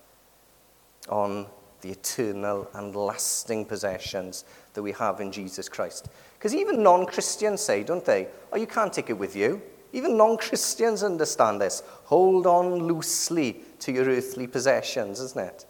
on 1.10 1.48
the 1.82 1.90
eternal 1.90 2.70
and 2.74 2.96
lasting 2.96 3.66
possessions 3.66 4.46
that 4.74 4.84
we 4.84 4.92
have 4.94 5.20
in 5.20 5.32
Jesus 5.32 5.68
Christ. 5.68 6.10
Because 6.38 6.56
even 6.56 6.84
non 6.84 7.06
Christians 7.06 7.62
say, 7.62 7.84
don't 7.84 8.06
they? 8.06 8.28
Oh, 8.52 8.58
you 8.58 8.68
can't 8.68 8.94
take 8.94 9.10
it 9.10 9.18
with 9.18 9.36
you. 9.36 9.62
Even 9.94 10.18
non 10.18 10.38
Christians 10.38 11.04
understand 11.04 11.60
this. 11.60 11.84
Hold 12.06 12.48
on 12.48 12.88
loosely 12.88 13.58
to 13.80 13.92
your 13.92 14.06
earthly 14.06 14.48
possessions, 14.48 15.20
isn't 15.20 15.46
it? 15.46 15.66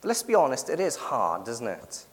But 0.00 0.08
let's 0.08 0.22
be 0.22 0.34
honest, 0.34 0.68
it 0.68 0.80
is 0.80 0.96
hard, 0.96 1.48
isn't 1.48 1.66
it? 1.66 2.06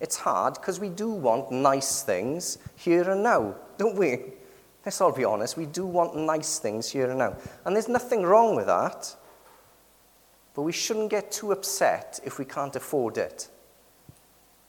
It's 0.00 0.16
hard 0.16 0.54
because 0.54 0.78
we 0.78 0.88
do 0.88 1.10
want 1.10 1.50
nice 1.50 2.02
things 2.02 2.58
here 2.76 3.10
and 3.10 3.22
now, 3.22 3.54
don't 3.78 3.96
we? 3.96 4.20
Let's 4.84 5.00
all 5.00 5.12
be 5.12 5.24
honest, 5.24 5.56
we 5.56 5.66
do 5.66 5.84
want 5.84 6.16
nice 6.16 6.58
things 6.58 6.90
here 6.90 7.10
and 7.10 7.18
now. 7.18 7.36
And 7.64 7.74
there's 7.74 7.88
nothing 7.88 8.22
wrong 8.22 8.54
with 8.54 8.66
that. 8.66 9.16
But 10.56 10.62
we 10.62 10.72
shouldn't 10.72 11.10
get 11.10 11.30
too 11.30 11.52
upset 11.52 12.18
if 12.24 12.38
we 12.38 12.46
can't 12.46 12.74
afford 12.74 13.18
it. 13.18 13.48
I 14.08 14.12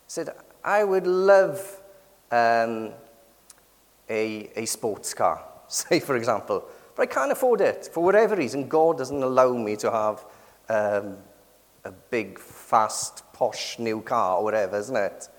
said, 0.07 0.29
I 0.61 0.83
would 0.83 1.07
love 1.07 1.81
um, 2.29 2.91
a, 4.09 4.51
a 4.57 4.65
sports 4.65 5.13
car, 5.13 5.45
say, 5.69 6.01
for 6.01 6.17
example, 6.17 6.65
but 6.93 7.03
I 7.03 7.05
can't 7.05 7.31
afford 7.31 7.61
it. 7.61 7.89
For 7.93 8.03
whatever 8.03 8.35
reason, 8.35 8.67
God 8.67 8.97
doesn't 8.97 9.23
allow 9.23 9.53
me 9.53 9.77
to 9.77 9.89
have 9.89 10.25
um, 10.67 11.17
a 11.85 11.91
big, 12.09 12.37
fast, 12.37 13.23
posh 13.31 13.79
new 13.79 14.01
car 14.01 14.39
or 14.39 14.43
whatever, 14.43 14.77
isn't 14.77 14.95
it? 14.95 15.29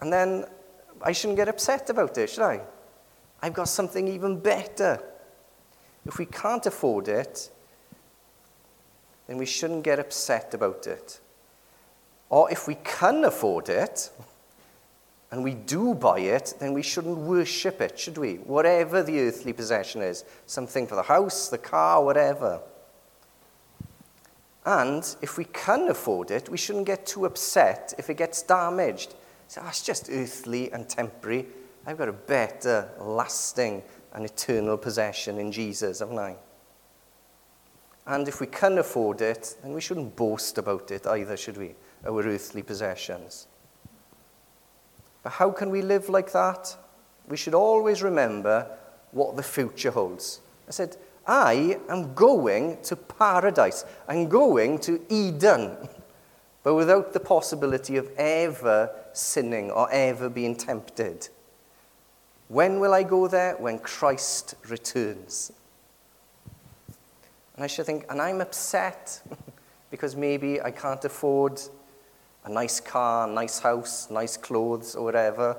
And 0.00 0.12
then 0.12 0.44
I 1.02 1.10
shouldn't 1.10 1.38
get 1.38 1.48
upset 1.48 1.90
about 1.90 2.16
it, 2.18 2.30
should 2.30 2.44
I? 2.44 2.60
I've 3.42 3.54
got 3.54 3.68
something 3.68 4.06
even 4.06 4.38
better. 4.38 5.02
If 6.06 6.18
we 6.18 6.26
can't 6.26 6.64
afford 6.66 7.08
it, 7.08 7.50
then 9.30 9.38
we 9.38 9.46
shouldn't 9.46 9.84
get 9.84 10.00
upset 10.00 10.54
about 10.54 10.88
it. 10.88 11.20
Or 12.30 12.50
if 12.50 12.66
we 12.66 12.74
can 12.74 13.24
afford 13.24 13.68
it, 13.68 14.10
and 15.30 15.44
we 15.44 15.54
do 15.54 15.94
buy 15.94 16.18
it, 16.18 16.54
then 16.58 16.72
we 16.72 16.82
shouldn't 16.82 17.16
worship 17.16 17.80
it, 17.80 17.96
should 17.96 18.18
we? 18.18 18.38
Whatever 18.38 19.04
the 19.04 19.20
earthly 19.20 19.52
possession 19.52 20.02
is 20.02 20.24
something 20.46 20.84
for 20.84 20.96
the 20.96 21.02
house, 21.02 21.48
the 21.48 21.58
car, 21.58 22.02
whatever. 22.02 22.60
And 24.66 25.04
if 25.22 25.38
we 25.38 25.44
can 25.44 25.88
afford 25.88 26.32
it, 26.32 26.48
we 26.48 26.58
shouldn't 26.58 26.86
get 26.86 27.06
too 27.06 27.24
upset 27.24 27.94
if 27.98 28.10
it 28.10 28.16
gets 28.16 28.42
damaged. 28.42 29.14
So, 29.46 29.60
oh, 29.64 29.68
it's 29.68 29.84
just 29.84 30.10
earthly 30.10 30.72
and 30.72 30.88
temporary. 30.88 31.46
I've 31.86 31.98
got 31.98 32.08
a 32.08 32.12
better, 32.12 32.90
lasting, 32.98 33.84
and 34.12 34.24
eternal 34.24 34.76
possession 34.76 35.38
in 35.38 35.52
Jesus, 35.52 36.00
haven't 36.00 36.18
I? 36.18 36.34
And 38.10 38.26
if 38.26 38.40
we 38.40 38.48
can 38.48 38.78
afford 38.78 39.20
it, 39.20 39.54
then 39.62 39.72
we 39.72 39.80
shouldn't 39.80 40.16
boast 40.16 40.58
about 40.58 40.90
it 40.90 41.06
either, 41.06 41.36
should 41.36 41.56
we? 41.56 41.76
Our 42.04 42.24
earthly 42.24 42.60
possessions. 42.60 43.46
But 45.22 45.34
how 45.34 45.52
can 45.52 45.70
we 45.70 45.80
live 45.80 46.08
like 46.08 46.32
that? 46.32 46.76
We 47.28 47.36
should 47.36 47.54
always 47.54 48.02
remember 48.02 48.66
what 49.12 49.36
the 49.36 49.44
future 49.44 49.92
holds. 49.92 50.40
I 50.66 50.72
said, 50.72 50.96
I 51.24 51.78
am 51.88 52.12
going 52.14 52.82
to 52.82 52.96
paradise. 52.96 53.84
I'm 54.08 54.28
going 54.28 54.80
to 54.80 55.00
Eden. 55.08 55.76
But 56.62 56.74
without 56.74 57.14
the 57.14 57.20
possibility 57.20 57.96
of 57.96 58.10
ever 58.18 58.90
sinning 59.14 59.70
or 59.70 59.90
ever 59.90 60.28
being 60.28 60.54
tempted. 60.54 61.30
When 62.48 62.80
will 62.80 62.92
I 62.92 63.02
go 63.02 63.28
there? 63.28 63.56
When 63.56 63.78
Christ 63.78 64.56
returns. 64.68 65.52
And 67.60 67.64
I 67.64 67.66
should 67.66 67.84
think, 67.84 68.06
and 68.08 68.22
I'm 68.22 68.40
upset 68.40 69.20
because 69.90 70.16
maybe 70.16 70.62
I 70.62 70.70
can't 70.70 71.04
afford 71.04 71.60
a 72.46 72.48
nice 72.48 72.80
car, 72.80 73.28
nice 73.28 73.58
house, 73.58 74.10
nice 74.10 74.38
clothes, 74.38 74.96
or 74.96 75.04
whatever. 75.04 75.58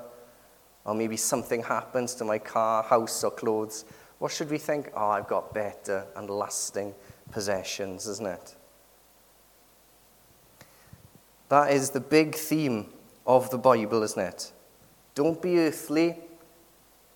Or 0.84 0.96
maybe 0.96 1.16
something 1.16 1.62
happens 1.62 2.16
to 2.16 2.24
my 2.24 2.38
car, 2.38 2.82
house, 2.82 3.22
or 3.22 3.30
clothes. 3.30 3.84
What 4.18 4.32
should 4.32 4.50
we 4.50 4.58
think? 4.58 4.90
Oh, 4.96 5.10
I've 5.10 5.28
got 5.28 5.54
better 5.54 6.04
and 6.16 6.28
lasting 6.28 6.92
possessions, 7.30 8.08
isn't 8.08 8.26
it? 8.26 8.56
That 11.50 11.70
is 11.70 11.90
the 11.90 12.00
big 12.00 12.34
theme 12.34 12.86
of 13.28 13.48
the 13.50 13.58
Bible, 13.58 14.02
isn't 14.02 14.20
it? 14.20 14.50
Don't 15.14 15.40
be 15.40 15.60
earthly, 15.60 16.16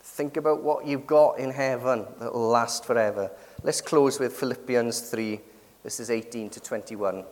Think 0.07 0.37
about 0.37 0.63
what 0.63 0.87
you've 0.87 1.07
got 1.07 1.41
in 1.41 1.51
heaven 1.51 2.07
that 2.21 2.33
will 2.33 2.49
last 2.49 2.85
forever. 2.85 3.31
Let's 3.67 3.81
close 3.81 4.21
with 4.21 4.33
Philippians 4.37 5.01
3, 5.01 5.41
verses 5.83 6.09
18 6.09 6.51
to 6.51 6.61
21. 6.61 7.25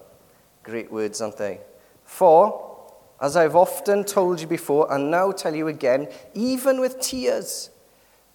Great 0.64 0.90
words, 0.90 1.20
aren't 1.20 1.36
they? 1.36 1.60
For, 2.04 2.90
as 3.20 3.36
I've 3.36 3.54
often 3.54 4.02
told 4.02 4.40
you 4.40 4.48
before, 4.48 4.92
and 4.92 5.12
now 5.12 5.30
tell 5.30 5.54
you 5.54 5.68
again, 5.68 6.08
even 6.34 6.80
with 6.80 6.98
tears, 6.98 7.70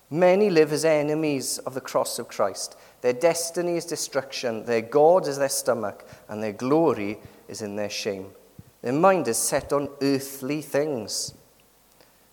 many 0.10 0.50
live 0.50 0.72
as 0.72 0.86
enemies 0.86 1.58
of 1.58 1.74
the 1.74 1.82
cross 1.82 2.20
of 2.20 2.30
Christ. 2.30 2.78
Their 3.02 3.12
destiny 3.12 3.76
is 3.76 3.84
destruction, 3.84 4.64
their 4.64 4.80
God 4.80 5.28
is 5.28 5.38
their 5.38 5.50
stomach, 5.50 6.08
and 6.30 6.42
their 6.42 6.54
glory 6.54 7.18
is 7.50 7.62
in 7.62 7.76
their 7.76 7.90
shame. 7.90 8.28
Their 8.82 8.94
mind 8.94 9.28
is 9.28 9.38
set 9.38 9.74
on 9.74 9.90
earthly 10.02 10.62
things. 10.62 11.34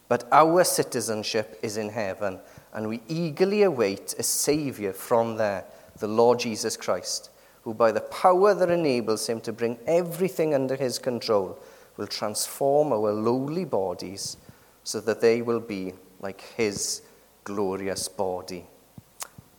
But 0.07 0.29
our 0.31 0.63
citizenship 0.63 1.59
is 1.61 1.77
in 1.77 1.89
heaven, 1.89 2.39
and 2.77 2.87
we 2.89 3.01
eagerly 3.09 3.63
await 3.63 4.15
a 4.19 4.23
Saviour 4.23 4.93
from 4.93 5.37
there, 5.37 5.65
the 5.99 6.07
Lord 6.07 6.39
Jesus 6.39 6.77
Christ, 6.77 7.31
who, 7.63 7.73
by 7.73 7.91
the 7.91 8.03
power 8.03 8.53
that 8.53 8.71
enables 8.71 9.27
him 9.27 9.41
to 9.41 9.53
bring 9.53 9.79
everything 9.87 10.55
under 10.55 10.77
his 10.77 10.99
control, 10.99 11.59
will 11.97 12.07
transform 12.07 12.93
our 12.93 13.13
lowly 13.13 13.65
bodies 13.65 14.37
so 14.85 15.01
that 15.01 15.23
they 15.23 15.41
will 15.41 15.59
be 15.59 15.95
like 16.21 16.43
his 16.57 17.01
glorious 17.45 18.09
body. 18.09 18.67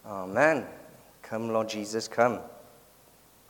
Amen. 0.05 0.67
Come, 1.23 1.49
Lord 1.49 1.69
Jesus, 1.69 2.07
come. 2.07 2.39